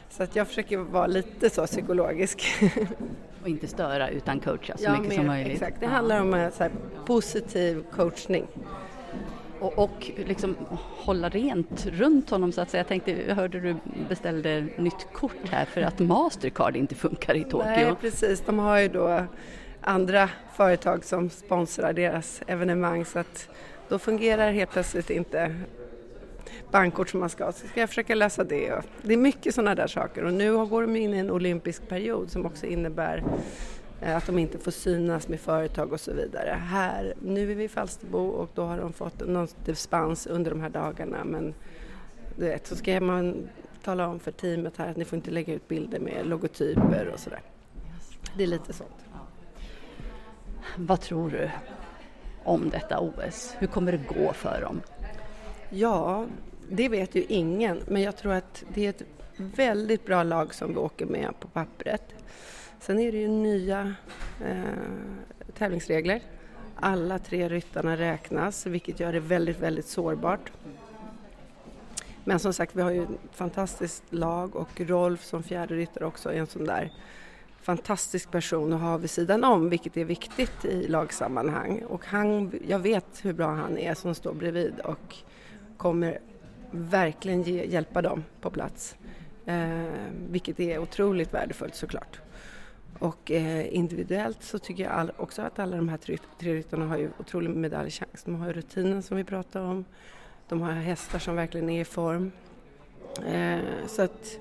Så 0.09 0.23
att 0.23 0.35
jag 0.35 0.47
försöker 0.47 0.77
vara 0.77 1.07
lite 1.07 1.49
så 1.49 1.65
psykologisk. 1.65 2.43
Och 3.47 3.51
inte 3.51 3.67
störa 3.67 4.09
utan 4.09 4.39
coacha 4.39 4.77
så 4.77 4.83
Ja, 4.83 4.91
mycket 4.99 5.15
som 5.15 5.23
mer- 5.23 5.31
möjligt. 5.31 5.53
Exakt, 5.53 5.79
det 5.79 5.87
handlar 5.87 6.21
om 6.21 6.33
eh, 6.33 6.49
så 6.51 6.63
här, 6.63 6.71
positiv 7.05 7.83
coachning. 7.91 8.47
Och, 9.59 9.77
och 9.79 10.11
liksom 10.25 10.55
hålla 10.97 11.29
rent 11.29 11.85
runt 11.85 12.29
honom 12.29 12.51
så 12.51 12.61
att 12.61 12.69
säga. 12.69 12.79
Jag 12.79 12.87
tänkte, 12.87 13.11
jag 13.27 13.35
hörde 13.35 13.59
du 13.59 13.75
beställde 14.09 14.65
nytt 14.77 15.07
kort 15.13 15.49
här 15.51 15.65
för 15.65 15.81
att 15.81 15.99
Mastercard 15.99 16.75
inte 16.75 16.95
funkar 16.95 17.35
i 17.35 17.43
Tokyo. 17.43 17.65
Nej, 17.65 17.93
precis. 18.01 18.41
De 18.45 18.59
har 18.59 18.79
ju 18.79 18.87
då 18.87 19.23
andra 19.81 20.29
företag 20.55 21.03
som 21.03 21.29
sponsrar 21.29 21.93
deras 21.93 22.41
evenemang 22.47 23.05
så 23.05 23.19
att 23.19 23.49
då 23.89 23.99
fungerar 23.99 24.51
helt 24.51 24.71
plötsligt 24.71 25.09
inte 25.09 25.55
bankkort 26.71 27.09
som 27.09 27.19
man 27.19 27.29
ska. 27.29 27.51
Så 27.51 27.67
ska 27.67 27.79
jag 27.79 27.89
försöka 27.89 28.15
lösa 28.15 28.43
det. 28.43 28.81
Det 29.01 29.13
är 29.13 29.17
mycket 29.17 29.55
sådana 29.55 29.75
där 29.75 29.87
saker 29.87 30.23
och 30.23 30.33
nu 30.33 30.65
går 30.65 30.81
de 30.81 30.95
in 30.95 31.13
i 31.13 31.17
en 31.17 31.31
olympisk 31.31 31.87
period 31.87 32.31
som 32.31 32.45
också 32.45 32.65
innebär 32.65 33.23
eh, 34.01 34.17
att 34.17 34.25
de 34.25 34.39
inte 34.39 34.57
får 34.57 34.71
synas 34.71 35.27
med 35.27 35.39
företag 35.39 35.93
och 35.93 35.99
så 35.99 36.13
vidare. 36.13 36.49
Här, 36.49 37.13
nu 37.21 37.51
är 37.51 37.55
vi 37.55 37.63
i 37.63 37.67
Falsterbo 37.67 38.27
och 38.27 38.49
då 38.53 38.63
har 38.63 38.77
de 38.77 38.93
fått 38.93 39.27
någon 39.27 39.47
dispens 39.65 40.27
under 40.27 40.51
de 40.51 40.61
här 40.61 40.69
dagarna 40.69 41.23
men 41.23 41.53
du 42.35 42.45
vet, 42.45 42.67
så 42.67 42.75
ska 42.75 43.01
man 43.01 43.49
tala 43.83 44.07
om 44.07 44.19
för 44.19 44.31
teamet 44.31 44.77
här 44.77 44.89
att 44.89 44.97
ni 44.97 45.05
får 45.05 45.15
inte 45.15 45.31
lägga 45.31 45.53
ut 45.53 45.67
bilder 45.67 45.99
med 45.99 46.27
logotyper 46.27 47.09
och 47.13 47.19
sådär. 47.19 47.41
Det 48.37 48.43
är 48.43 48.47
lite 48.47 48.73
sånt. 48.73 49.05
Vad 50.77 51.01
tror 51.01 51.29
du 51.29 51.49
om 52.43 52.69
detta 52.69 52.99
OS? 52.99 53.55
Hur 53.59 53.67
kommer 53.67 53.91
det 53.91 53.97
gå 53.97 54.33
för 54.33 54.61
dem? 54.61 54.81
Ja, 55.69 56.25
det 56.69 56.89
vet 56.89 57.15
ju 57.15 57.23
ingen, 57.27 57.81
men 57.87 58.01
jag 58.01 58.17
tror 58.17 58.33
att 58.33 58.63
det 58.73 58.85
är 58.85 58.89
ett 58.89 59.03
väldigt 59.37 60.05
bra 60.05 60.23
lag 60.23 60.53
som 60.53 60.73
vi 60.73 60.75
åker 60.77 61.05
med 61.05 61.39
på 61.39 61.47
pappret. 61.47 62.03
Sen 62.79 62.99
är 62.99 63.11
det 63.11 63.17
ju 63.17 63.27
nya 63.27 63.93
eh, 64.45 65.53
tävlingsregler. 65.57 66.21
Alla 66.75 67.19
tre 67.19 67.49
ryttarna 67.49 67.97
räknas, 67.97 68.65
vilket 68.65 68.99
gör 68.99 69.13
det 69.13 69.19
väldigt, 69.19 69.59
väldigt 69.59 69.87
sårbart. 69.87 70.51
Men 72.23 72.39
som 72.39 72.53
sagt, 72.53 72.75
vi 72.75 72.81
har 72.81 72.91
ju 72.91 73.03
ett 73.03 73.09
fantastiskt 73.33 74.03
lag 74.09 74.55
och 74.55 74.81
Rolf 74.81 75.23
som 75.23 75.43
fjärde 75.43 75.75
ryttare 75.75 76.05
också 76.05 76.33
är 76.33 76.37
en 76.37 76.47
sån 76.47 76.65
där 76.65 76.91
fantastisk 77.61 78.31
person 78.31 78.73
att 78.73 78.81
ha 78.81 78.97
vid 78.97 79.09
sidan 79.09 79.43
om, 79.43 79.69
vilket 79.69 79.97
är 79.97 80.05
viktigt 80.05 80.65
i 80.65 80.87
lagsammanhang. 80.87 81.83
Och 81.87 82.05
han, 82.05 82.51
jag 82.67 82.79
vet 82.79 83.25
hur 83.25 83.33
bra 83.33 83.47
han 83.47 83.77
är 83.77 83.93
som 83.93 84.15
står 84.15 84.33
bredvid 84.33 84.79
och 84.79 85.15
kommer 85.77 86.19
verkligen 86.71 87.43
ge, 87.43 87.65
hjälpa 87.65 88.01
dem 88.01 88.23
på 88.41 88.49
plats. 88.49 88.95
Eh, 89.45 89.85
vilket 90.29 90.59
är 90.59 90.79
otroligt 90.79 91.33
värdefullt 91.33 91.75
såklart. 91.75 92.19
Och 92.99 93.31
eh, 93.31 93.75
individuellt 93.75 94.43
så 94.43 94.59
tycker 94.59 94.83
jag 94.83 94.91
all, 94.93 95.11
också 95.17 95.41
att 95.41 95.59
alla 95.59 95.75
de 95.77 95.89
här 95.89 95.97
tre, 95.97 96.17
tre 96.39 96.53
ryttarna 96.53 96.85
har 96.85 96.97
ju 96.97 97.09
otrolig 97.19 97.49
medaljchans. 97.49 98.23
De 98.23 98.35
har 98.35 98.47
ju 98.47 98.53
rutinen 98.53 99.03
som 99.03 99.17
vi 99.17 99.23
pratade 99.23 99.65
om. 99.65 99.85
De 100.47 100.61
har 100.61 100.71
hästar 100.71 101.19
som 101.19 101.35
verkligen 101.35 101.69
är 101.69 101.81
i 101.81 101.85
form. 101.85 102.31
Eh, 103.27 103.59
så 103.87 104.01
att 104.01 104.39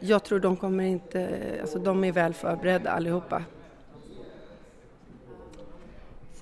jag 0.00 0.24
tror 0.24 0.40
de 0.40 0.56
kommer 0.56 0.84
inte, 0.84 1.40
alltså 1.60 1.78
de 1.78 2.04
är 2.04 2.12
väl 2.12 2.34
förberedda 2.34 2.90
allihopa. 2.90 3.44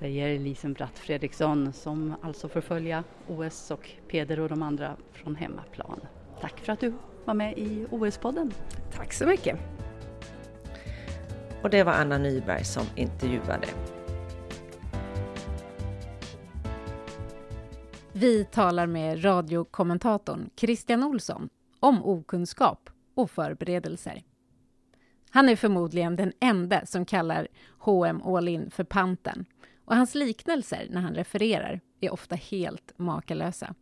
Säger 0.02 0.38
Lisen 0.38 0.72
Bratt 0.72 0.98
Fredriksson 0.98 1.72
som 1.72 2.14
alltså 2.22 2.48
får 2.48 2.60
följa 2.60 3.04
OS 3.28 3.70
och 3.70 3.90
Peder 4.08 4.40
och 4.40 4.48
de 4.48 4.62
andra 4.62 4.96
från 5.12 5.34
hemmaplan. 5.36 6.00
Tack 6.40 6.60
för 6.60 6.72
att 6.72 6.80
du 6.80 6.92
var 7.24 7.34
med 7.34 7.58
i 7.58 7.86
OS-podden. 7.90 8.52
Tack 8.92 9.12
så 9.12 9.26
mycket. 9.26 9.58
Och 11.62 11.70
det 11.70 11.84
var 11.84 11.92
Anna 11.92 12.18
Nyberg 12.18 12.64
som 12.64 12.86
intervjuade. 12.96 13.68
Vi 18.12 18.44
talar 18.44 18.86
med 18.86 19.24
radiokommentatorn 19.24 20.50
Christian 20.56 21.04
Olsson 21.04 21.48
om 21.80 22.04
okunskap 22.04 22.90
och 23.14 23.30
förberedelser. 23.30 24.22
Han 25.30 25.48
är 25.48 25.56
förmodligen 25.56 26.16
den 26.16 26.32
enda 26.40 26.86
som 26.86 27.04
kallar 27.04 27.48
H&M 27.78 28.22
All 28.22 28.48
In 28.48 28.70
för 28.70 28.84
panten 28.84 29.46
och 29.92 29.96
hans 29.96 30.14
liknelser 30.14 30.86
när 30.90 31.00
han 31.00 31.14
refererar 31.14 31.80
är 32.00 32.12
ofta 32.12 32.34
helt 32.34 32.98
makalösa. 32.98 33.74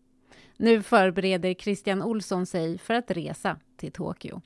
Nu 0.56 0.82
förbereder 0.82 1.54
Christian 1.54 2.02
Olsson 2.02 2.46
sig 2.46 2.78
för 2.78 2.94
att 2.94 3.10
resa 3.10 3.56
till 3.76 3.92
Tokyo. 3.92 4.40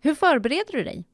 Hur 0.00 0.14
förbereder 0.14 0.72
du 0.72 0.84
dig? 0.84 1.04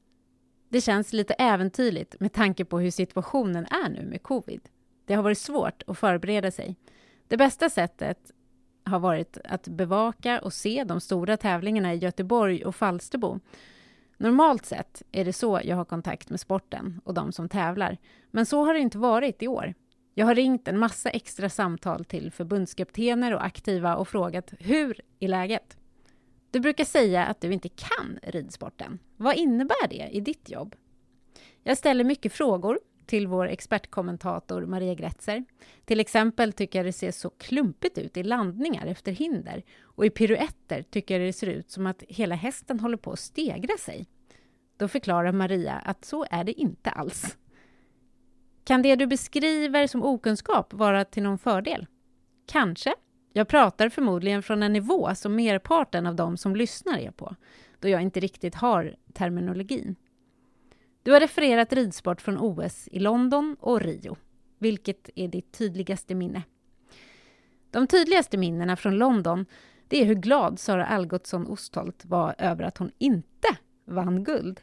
Det 0.68 0.80
känns 0.80 1.12
lite 1.12 1.34
äventyrligt 1.34 2.20
med 2.20 2.32
tanke 2.32 2.64
på 2.64 2.78
hur 2.78 2.90
situationen 2.90 3.66
är 3.66 3.88
nu 3.88 4.06
med 4.06 4.22
covid. 4.22 4.68
Det 5.04 5.14
har 5.14 5.22
varit 5.22 5.38
svårt 5.38 5.82
att 5.86 5.98
förbereda 5.98 6.50
sig. 6.50 6.76
Det 7.28 7.36
bästa 7.36 7.70
sättet 7.70 8.32
har 8.84 8.98
varit 8.98 9.38
att 9.44 9.68
bevaka 9.68 10.40
och 10.40 10.52
se 10.52 10.84
de 10.84 11.00
stora 11.00 11.36
tävlingarna 11.36 11.94
i 11.94 11.98
Göteborg 11.98 12.64
och 12.64 12.76
Falsterbo. 12.76 13.40
Normalt 14.16 14.66
sett 14.66 15.02
är 15.12 15.24
det 15.24 15.32
så 15.32 15.60
jag 15.64 15.76
har 15.76 15.84
kontakt 15.84 16.30
med 16.30 16.40
sporten 16.40 17.00
och 17.04 17.14
de 17.14 17.32
som 17.32 17.48
tävlar. 17.48 17.98
Men 18.30 18.46
så 18.46 18.64
har 18.64 18.74
det 18.74 18.80
inte 18.80 18.98
varit 18.98 19.42
i 19.42 19.48
år. 19.48 19.74
Jag 20.14 20.26
har 20.26 20.34
ringt 20.34 20.68
en 20.68 20.78
massa 20.78 21.10
extra 21.10 21.48
samtal 21.48 22.04
till 22.04 22.32
förbundskaptener 22.32 23.34
och 23.34 23.44
aktiva 23.44 23.96
och 23.96 24.08
frågat 24.08 24.54
hur 24.58 25.00
är 25.20 25.28
läget? 25.28 25.76
Du 26.50 26.60
brukar 26.60 26.84
säga 26.84 27.26
att 27.26 27.40
du 27.40 27.52
inte 27.52 27.68
kan 27.68 28.18
ridsporten. 28.22 28.98
Vad 29.16 29.36
innebär 29.36 29.88
det 29.88 30.08
i 30.12 30.20
ditt 30.20 30.50
jobb? 30.50 30.74
Jag 31.62 31.78
ställer 31.78 32.04
mycket 32.04 32.32
frågor 32.32 32.80
till 33.06 33.26
vår 33.26 33.48
expertkommentator 33.48 34.66
Maria 34.66 34.94
Gretzer. 34.94 35.44
Till 35.84 36.00
exempel 36.00 36.52
tycker 36.52 36.78
jag 36.78 36.86
det 36.86 36.92
ser 36.92 37.10
så 37.10 37.30
klumpigt 37.30 37.98
ut 37.98 38.16
i 38.16 38.22
landningar 38.22 38.86
efter 38.86 39.12
hinder 39.12 39.62
och 39.82 40.06
i 40.06 40.10
piruetter 40.10 40.82
tycker 40.82 41.20
jag 41.20 41.28
det 41.28 41.32
ser 41.32 41.46
ut 41.46 41.70
som 41.70 41.86
att 41.86 42.02
hela 42.08 42.34
hästen 42.34 42.80
håller 42.80 42.96
på 42.96 43.12
att 43.12 43.18
stegra 43.18 43.76
sig. 43.78 44.06
Då 44.76 44.88
förklarar 44.88 45.32
Maria 45.32 45.72
att 45.72 46.04
så 46.04 46.26
är 46.30 46.44
det 46.44 46.52
inte 46.52 46.90
alls. 46.90 47.36
Kan 48.64 48.82
det 48.82 48.96
du 48.96 49.06
beskriver 49.06 49.86
som 49.86 50.02
okunskap 50.02 50.72
vara 50.72 51.04
till 51.04 51.22
någon 51.22 51.38
fördel? 51.38 51.86
Kanske. 52.46 52.94
Jag 53.32 53.48
pratar 53.48 53.88
förmodligen 53.88 54.42
från 54.42 54.62
en 54.62 54.72
nivå 54.72 55.14
som 55.14 55.36
merparten 55.36 56.06
av 56.06 56.14
de 56.14 56.36
som 56.36 56.56
lyssnar 56.56 56.98
är 56.98 57.10
på, 57.10 57.36
då 57.80 57.88
jag 57.88 58.02
inte 58.02 58.20
riktigt 58.20 58.54
har 58.54 58.96
terminologin. 59.12 59.96
Du 61.06 61.12
har 61.12 61.20
refererat 61.20 61.72
ridsport 61.72 62.20
från 62.20 62.38
OS 62.38 62.88
i 62.88 62.98
London 62.98 63.56
och 63.60 63.80
Rio. 63.80 64.16
Vilket 64.58 65.10
är 65.14 65.28
ditt 65.28 65.52
tydligaste 65.52 66.14
minne? 66.14 66.42
De 67.70 67.86
tydligaste 67.86 68.36
minnena 68.36 68.76
från 68.76 68.98
London 68.98 69.46
det 69.88 70.00
är 70.00 70.04
hur 70.04 70.14
glad 70.14 70.58
Sara 70.58 70.86
Algotsson 70.86 71.46
Ostholt 71.46 72.04
var 72.04 72.34
över 72.38 72.64
att 72.64 72.78
hon 72.78 72.90
inte 72.98 73.48
vann 73.84 74.24
guld. 74.24 74.60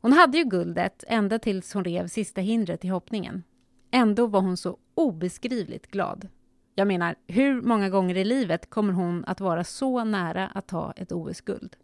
Hon 0.00 0.12
hade 0.12 0.38
ju 0.38 0.44
guldet 0.44 1.04
ända 1.08 1.38
tills 1.38 1.74
hon 1.74 1.84
rev 1.84 2.06
sista 2.06 2.40
hindret 2.40 2.84
i 2.84 2.88
hoppningen. 2.88 3.42
Ändå 3.90 4.26
var 4.26 4.40
hon 4.40 4.56
så 4.56 4.78
obeskrivligt 4.94 5.90
glad. 5.90 6.28
Jag 6.74 6.88
menar, 6.88 7.14
hur 7.26 7.62
många 7.62 7.88
gånger 7.88 8.16
i 8.16 8.24
livet 8.24 8.70
kommer 8.70 8.92
hon 8.92 9.24
att 9.24 9.40
vara 9.40 9.64
så 9.64 10.04
nära 10.04 10.46
att 10.46 10.66
ta 10.66 10.92
ett 10.96 11.12
OS-guld? 11.12 11.76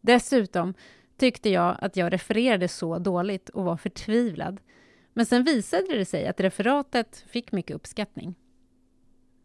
Dessutom 0.00 0.74
tyckte 1.16 1.50
jag 1.50 1.76
att 1.80 1.96
jag 1.96 2.12
refererade 2.12 2.68
så 2.68 2.98
dåligt 2.98 3.48
och 3.48 3.64
var 3.64 3.76
förtvivlad. 3.76 4.60
Men 5.12 5.26
sen 5.26 5.44
visade 5.44 5.96
det 5.98 6.04
sig 6.04 6.26
att 6.26 6.40
referatet 6.40 7.24
fick 7.28 7.52
mycket 7.52 7.76
uppskattning. 7.76 8.34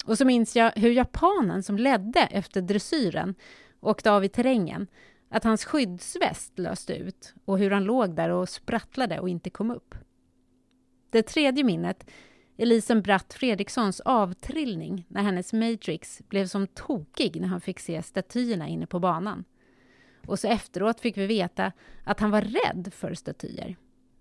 Och 0.05 0.17
så 0.17 0.25
minns 0.25 0.55
jag 0.55 0.71
hur 0.75 0.91
japanen 0.91 1.63
som 1.63 1.77
ledde 1.77 2.19
efter 2.19 2.61
dressyren 2.61 3.35
åkte 3.79 4.11
av 4.11 4.25
i 4.25 4.29
terrängen, 4.29 4.87
att 5.29 5.43
hans 5.43 5.65
skyddsväst 5.65 6.59
löste 6.59 6.93
ut 6.93 7.33
och 7.45 7.59
hur 7.59 7.71
han 7.71 7.83
låg 7.83 8.15
där 8.15 8.29
och 8.29 8.49
sprattlade 8.49 9.19
och 9.19 9.29
inte 9.29 9.49
kom 9.49 9.71
upp. 9.71 9.95
Det 11.09 11.23
tredje 11.23 11.63
minnet 11.63 12.09
är 12.57 12.65
Lisen 12.65 13.01
Bratt 13.01 13.33
Fredrikssons 13.33 13.99
avtrillning 13.99 15.05
när 15.07 15.23
hennes 15.23 15.53
Matrix 15.53 16.21
blev 16.27 16.47
som 16.47 16.67
tokig 16.67 17.41
när 17.41 17.47
han 17.47 17.61
fick 17.61 17.79
se 17.79 18.03
statyerna 18.03 18.67
inne 18.67 18.87
på 18.87 18.99
banan. 18.99 19.45
Och 20.25 20.39
så 20.39 20.47
efteråt 20.47 20.99
fick 20.99 21.17
vi 21.17 21.27
veta 21.27 21.71
att 22.03 22.19
han 22.19 22.31
var 22.31 22.41
rädd 22.41 22.93
för 22.93 23.13
statyer. 23.13 23.75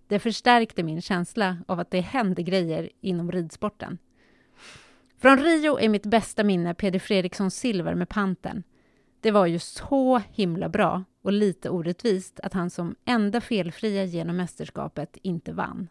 Det 0.07 0.19
förstärkte 0.19 0.83
min 0.83 1.03
känsla 1.03 1.57
av 1.67 1.81
att 1.81 1.91
det 1.91 2.01
hände 2.01 2.43
grejer 2.43 2.91
inom 3.01 3.33
ridsporten. 3.33 3.99
Från 5.19 5.39
Rio 5.39 5.79
är 5.79 5.89
mitt 5.89 6.07
bästa 6.07 6.45
minne 6.45 6.75
Peder 6.75 6.99
Fredrikssons 6.99 7.57
silver 7.57 7.95
med 7.95 8.09
panten. 8.09 8.63
Det 9.21 9.31
var 9.31 9.47
ju 9.47 9.59
så 9.59 10.19
himla 10.19 10.69
bra 10.69 11.05
och 11.23 11.33
lite 11.33 11.71
orättvist 11.71 12.41
att 12.41 12.53
han 12.53 12.71
som 12.71 12.97
enda 13.05 13.41
felfria 13.41 14.05
genom 14.05 14.37
mästerskapet 14.37 15.19
inte 15.23 15.53
vann. 15.53 15.89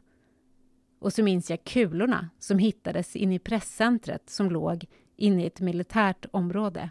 Och 1.00 1.14
så 1.14 1.24
minns 1.24 1.50
jag 1.50 1.64
kulorna 1.64 2.30
som 2.40 2.60
hittades 2.60 3.16
inne 3.16 3.36
i 3.36 3.40
presscentret 3.40 4.30
som 4.30 4.52
låg 4.52 4.86
inne 5.16 5.44
i 5.44 5.48
ett 5.48 5.60
militärt 5.60 6.26
område. 6.32 6.90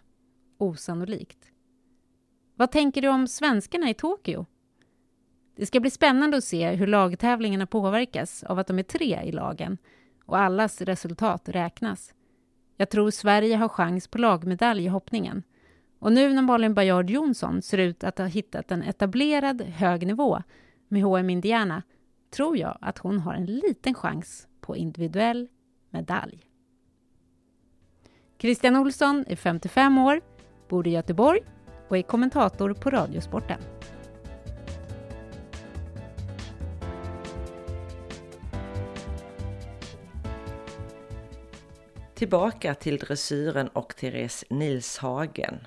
Osannolikt. 0.58 1.52
Vad 2.58 2.70
tänker 2.70 3.02
du 3.02 3.08
om 3.08 3.26
svenskarna 3.26 3.90
i 3.90 3.94
Tokyo? 3.94 4.46
Det 5.56 5.66
ska 5.66 5.80
bli 5.80 5.90
spännande 5.90 6.36
att 6.36 6.44
se 6.44 6.70
hur 6.70 6.86
lagtävlingarna 6.86 7.66
påverkas 7.66 8.44
av 8.44 8.58
att 8.58 8.66
de 8.66 8.78
är 8.78 8.82
tre 8.82 9.22
i 9.24 9.32
lagen 9.32 9.78
och 10.24 10.38
allas 10.38 10.80
resultat 10.80 11.48
räknas. 11.48 12.14
Jag 12.76 12.90
tror 12.90 13.10
Sverige 13.10 13.56
har 13.56 13.68
chans 13.68 14.08
på 14.08 14.18
lagmedalj 14.18 14.84
i 14.84 14.88
hoppningen. 14.88 15.42
Och 15.98 16.12
nu 16.12 16.32
när 16.32 16.42
Malin 16.42 16.74
Bajard 16.74 17.10
Jonsson 17.10 17.62
ser 17.62 17.78
ut 17.78 18.04
att 18.04 18.18
ha 18.18 18.26
hittat 18.26 18.70
en 18.70 18.82
etablerad 18.82 19.62
hög 19.62 20.06
nivå 20.06 20.42
med 20.88 21.02
HM 21.02 21.30
Indiana 21.30 21.82
tror 22.30 22.56
jag 22.56 22.78
att 22.80 22.98
hon 22.98 23.18
har 23.18 23.34
en 23.34 23.46
liten 23.46 23.94
chans 23.94 24.48
på 24.60 24.76
individuell 24.76 25.48
medalj. 25.90 26.50
Christian 28.38 28.76
Olsson 28.76 29.24
är 29.28 29.36
55 29.36 29.98
år, 29.98 30.20
bor 30.68 30.86
i 30.86 30.90
Göteborg 30.90 31.40
och 31.88 31.98
är 31.98 32.02
kommentator 32.02 32.74
på 32.74 32.90
Radiosporten. 32.90 33.60
Tillbaka 42.14 42.74
till 42.74 42.96
dressyren 42.96 43.68
och 43.68 43.96
Therese 43.96 44.44
Nilshagen. 44.50 45.66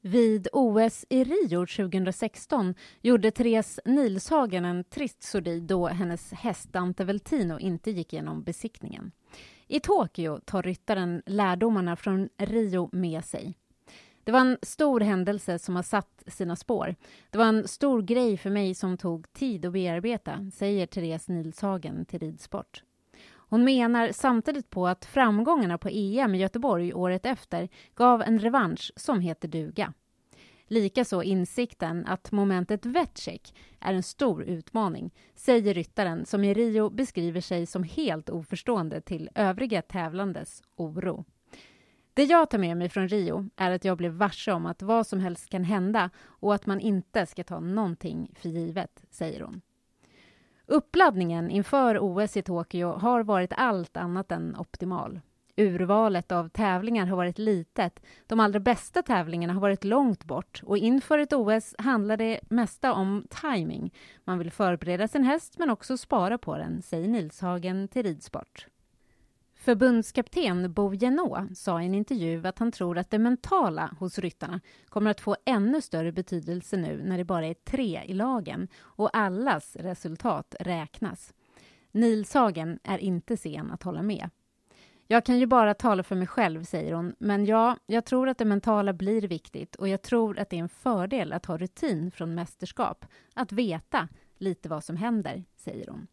Vid 0.00 0.48
OS 0.52 1.04
i 1.08 1.24
Rio 1.24 1.66
2016 1.66 2.74
gjorde 3.02 3.30
Therese 3.30 3.80
Nilshagen 3.84 4.64
en 4.64 4.84
trist 4.84 5.22
sordid 5.22 5.62
då 5.62 5.86
hennes 5.86 6.32
häst 6.32 6.72
Dante 6.72 7.04
Veltino 7.04 7.58
inte 7.58 7.90
gick 7.90 8.12
igenom 8.12 8.42
besiktningen. 8.42 9.12
I 9.68 9.80
Tokyo 9.80 10.40
tar 10.44 10.62
ryttaren 10.62 11.22
lärdomarna 11.26 11.96
från 11.96 12.28
Rio 12.36 12.88
med 12.92 13.24
sig. 13.24 13.58
Det 14.24 14.32
var 14.32 14.40
en 14.40 14.58
stor 14.62 15.00
händelse 15.00 15.58
som 15.58 15.76
har 15.76 15.82
satt 15.82 16.22
sina 16.26 16.56
spår. 16.56 16.94
Det 17.30 17.38
var 17.38 17.44
en 17.44 17.68
stor 17.68 18.02
grej 18.02 18.36
för 18.36 18.50
mig 18.50 18.74
som 18.74 18.96
tog 18.96 19.32
tid 19.32 19.66
att 19.66 19.72
bearbeta, 19.72 20.50
säger 20.54 20.86
Therese 20.86 21.28
Nilshagen 21.28 22.04
till 22.04 22.18
Ridsport. 22.18 22.82
Hon 23.30 23.64
menar 23.64 24.12
samtidigt 24.12 24.70
på 24.70 24.86
att 24.86 25.04
framgångarna 25.04 25.78
på 25.78 25.88
EM 25.88 26.34
i 26.34 26.38
Göteborg 26.38 26.94
året 26.94 27.26
efter 27.26 27.68
gav 27.94 28.22
en 28.22 28.38
revansch 28.38 28.92
som 28.96 29.20
heter 29.20 29.48
duga. 29.48 29.92
Likaså 30.70 31.22
insikten 31.22 32.06
att 32.06 32.32
momentet 32.32 32.86
vetcheck 32.86 33.54
är 33.80 33.94
en 33.94 34.02
stor 34.02 34.42
utmaning, 34.42 35.14
säger 35.34 35.74
ryttaren 35.74 36.26
som 36.26 36.44
i 36.44 36.54
Rio 36.54 36.90
beskriver 36.90 37.40
sig 37.40 37.66
som 37.66 37.82
helt 37.82 38.30
oförstående 38.30 39.00
till 39.00 39.30
övriga 39.34 39.82
tävlandes 39.82 40.62
oro. 40.76 41.24
Det 42.14 42.24
jag 42.24 42.50
tar 42.50 42.58
med 42.58 42.76
mig 42.76 42.88
från 42.88 43.08
Rio 43.08 43.50
är 43.56 43.70
att 43.70 43.84
jag 43.84 43.96
blev 43.96 44.12
varse 44.12 44.52
om 44.52 44.66
att 44.66 44.82
vad 44.82 45.06
som 45.06 45.20
helst 45.20 45.50
kan 45.50 45.64
hända 45.64 46.10
och 46.20 46.54
att 46.54 46.66
man 46.66 46.80
inte 46.80 47.26
ska 47.26 47.44
ta 47.44 47.60
någonting 47.60 48.32
för 48.34 48.48
givet, 48.48 49.04
säger 49.10 49.40
hon. 49.40 49.60
Uppladdningen 50.66 51.50
inför 51.50 51.98
OS 52.00 52.36
i 52.36 52.42
Tokyo 52.42 52.92
har 52.92 53.22
varit 53.22 53.52
allt 53.56 53.96
annat 53.96 54.32
än 54.32 54.56
optimal. 54.56 55.20
Urvalet 55.58 56.32
av 56.32 56.48
tävlingar 56.48 57.06
har 57.06 57.16
varit 57.16 57.38
litet. 57.38 58.00
De 58.26 58.40
allra 58.40 58.60
bästa 58.60 59.02
tävlingarna 59.02 59.52
har 59.52 59.60
varit 59.60 59.84
långt 59.84 60.24
bort 60.24 60.62
och 60.64 60.78
inför 60.78 61.18
ett 61.18 61.32
OS 61.32 61.74
handlar 61.78 62.16
det 62.16 62.40
mesta 62.48 62.92
om 62.92 63.26
timing. 63.30 63.94
Man 64.24 64.38
vill 64.38 64.50
förbereda 64.50 65.08
sin 65.08 65.24
häst 65.24 65.58
men 65.58 65.70
också 65.70 65.96
spara 65.96 66.38
på 66.38 66.56
den, 66.56 66.82
säger 66.82 67.08
Nilshagen 67.08 67.88
till 67.88 68.02
Ridsport. 68.02 68.66
Förbundskapten 69.56 70.72
Bo 70.72 70.94
Genå 70.94 71.48
sa 71.54 71.82
i 71.82 71.86
en 71.86 71.94
intervju 71.94 72.46
att 72.46 72.58
han 72.58 72.72
tror 72.72 72.98
att 72.98 73.10
det 73.10 73.18
mentala 73.18 73.96
hos 74.00 74.18
ryttarna 74.18 74.60
kommer 74.88 75.10
att 75.10 75.20
få 75.20 75.36
ännu 75.44 75.80
större 75.80 76.12
betydelse 76.12 76.76
nu 76.76 77.02
när 77.04 77.18
det 77.18 77.24
bara 77.24 77.46
är 77.46 77.54
tre 77.54 78.02
i 78.06 78.14
lagen 78.14 78.68
och 78.78 79.16
allas 79.16 79.76
resultat 79.76 80.54
räknas. 80.60 81.34
Nilshagen 81.90 82.78
är 82.84 82.98
inte 82.98 83.36
sen 83.36 83.70
att 83.70 83.82
hålla 83.82 84.02
med. 84.02 84.30
Jag 85.10 85.24
kan 85.24 85.38
ju 85.38 85.46
bara 85.46 85.74
tala 85.74 86.02
för 86.02 86.16
mig 86.16 86.26
själv, 86.26 86.64
säger 86.64 86.92
hon, 86.92 87.14
men 87.18 87.46
ja, 87.46 87.76
jag 87.86 88.04
tror 88.04 88.28
att 88.28 88.38
det 88.38 88.44
mentala 88.44 88.92
blir 88.92 89.22
viktigt 89.22 89.76
och 89.76 89.88
jag 89.88 90.02
tror 90.02 90.38
att 90.38 90.50
det 90.50 90.56
är 90.56 90.60
en 90.60 90.68
fördel 90.68 91.32
att 91.32 91.46
ha 91.46 91.58
rutin 91.58 92.10
från 92.10 92.34
mästerskap, 92.34 93.04
att 93.34 93.52
veta 93.52 94.08
lite 94.38 94.68
vad 94.68 94.84
som 94.84 94.96
händer, 94.96 95.44
säger 95.56 95.86
hon. 95.88 96.06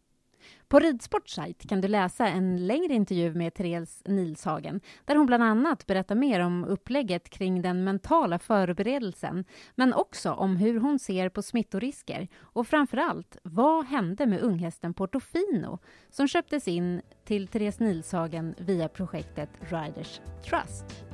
På 0.68 0.78
Ridsports 0.78 1.34
sajt 1.34 1.68
kan 1.68 1.80
du 1.80 1.88
läsa 1.88 2.26
en 2.26 2.66
längre 2.66 2.94
intervju 2.94 3.34
med 3.34 3.54
Therese 3.54 4.02
Nilshagen 4.04 4.80
där 5.04 5.16
hon 5.16 5.26
bland 5.26 5.42
annat 5.42 5.86
berättar 5.86 6.14
mer 6.14 6.40
om 6.40 6.64
upplägget 6.64 7.30
kring 7.30 7.62
den 7.62 7.84
mentala 7.84 8.38
förberedelsen 8.38 9.44
men 9.74 9.94
också 9.94 10.32
om 10.32 10.56
hur 10.56 10.80
hon 10.80 10.98
ser 10.98 11.28
på 11.28 11.42
smittorisker 11.42 12.28
och 12.40 12.66
framför 12.66 12.96
allt 12.96 13.36
vad 13.42 13.84
hände 13.84 14.26
med 14.26 14.40
unghästen 14.40 14.94
Portofino 14.94 15.78
som 16.10 16.28
köptes 16.28 16.68
in 16.68 17.02
till 17.24 17.48
Therese 17.48 17.80
Nilshagen 17.80 18.54
via 18.58 18.88
projektet 18.88 19.50
Riders 19.60 20.20
Trust. 20.44 21.05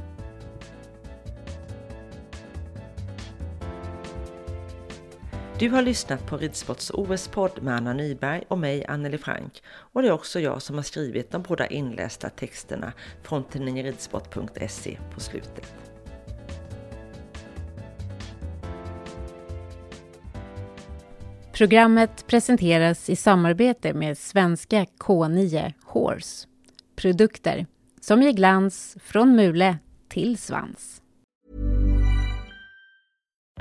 Du 5.63 5.71
har 5.71 5.83
lyssnat 5.83 6.27
på 6.27 6.37
Ridsports 6.37 6.91
OS-podd 6.95 7.63
med 7.63 7.77
Anna 7.77 7.93
Nyberg 7.93 8.45
och 8.49 8.59
mig, 8.59 8.87
Anneli 8.87 9.19
Frank. 9.19 9.63
Och 9.67 10.03
det 10.03 10.09
är 10.09 10.13
också 10.13 10.41
jag 10.41 10.63
som 10.63 10.77
har 10.77 10.83
skrivit 10.83 11.31
de 11.31 11.43
båda 11.43 11.67
inlästa 11.67 12.31
texterna 12.31 12.93
från 13.23 13.45
tidningen 13.45 13.87
ridsport.se 13.87 14.99
på 15.15 15.21
slutet. 15.21 15.75
Programmet 21.53 22.27
presenteras 22.27 23.11
i 23.11 23.17
samarbete 23.17 23.95
med 23.95 24.19
svenska 24.19 24.85
K9 24.99 25.73
Horse. 25.85 26.49
Produkter 26.97 27.67
som 28.01 28.23
ger 28.23 28.33
glans 28.33 28.97
från 29.01 29.37
mule 29.37 29.79
till 30.09 30.39
svans. 30.39 31.02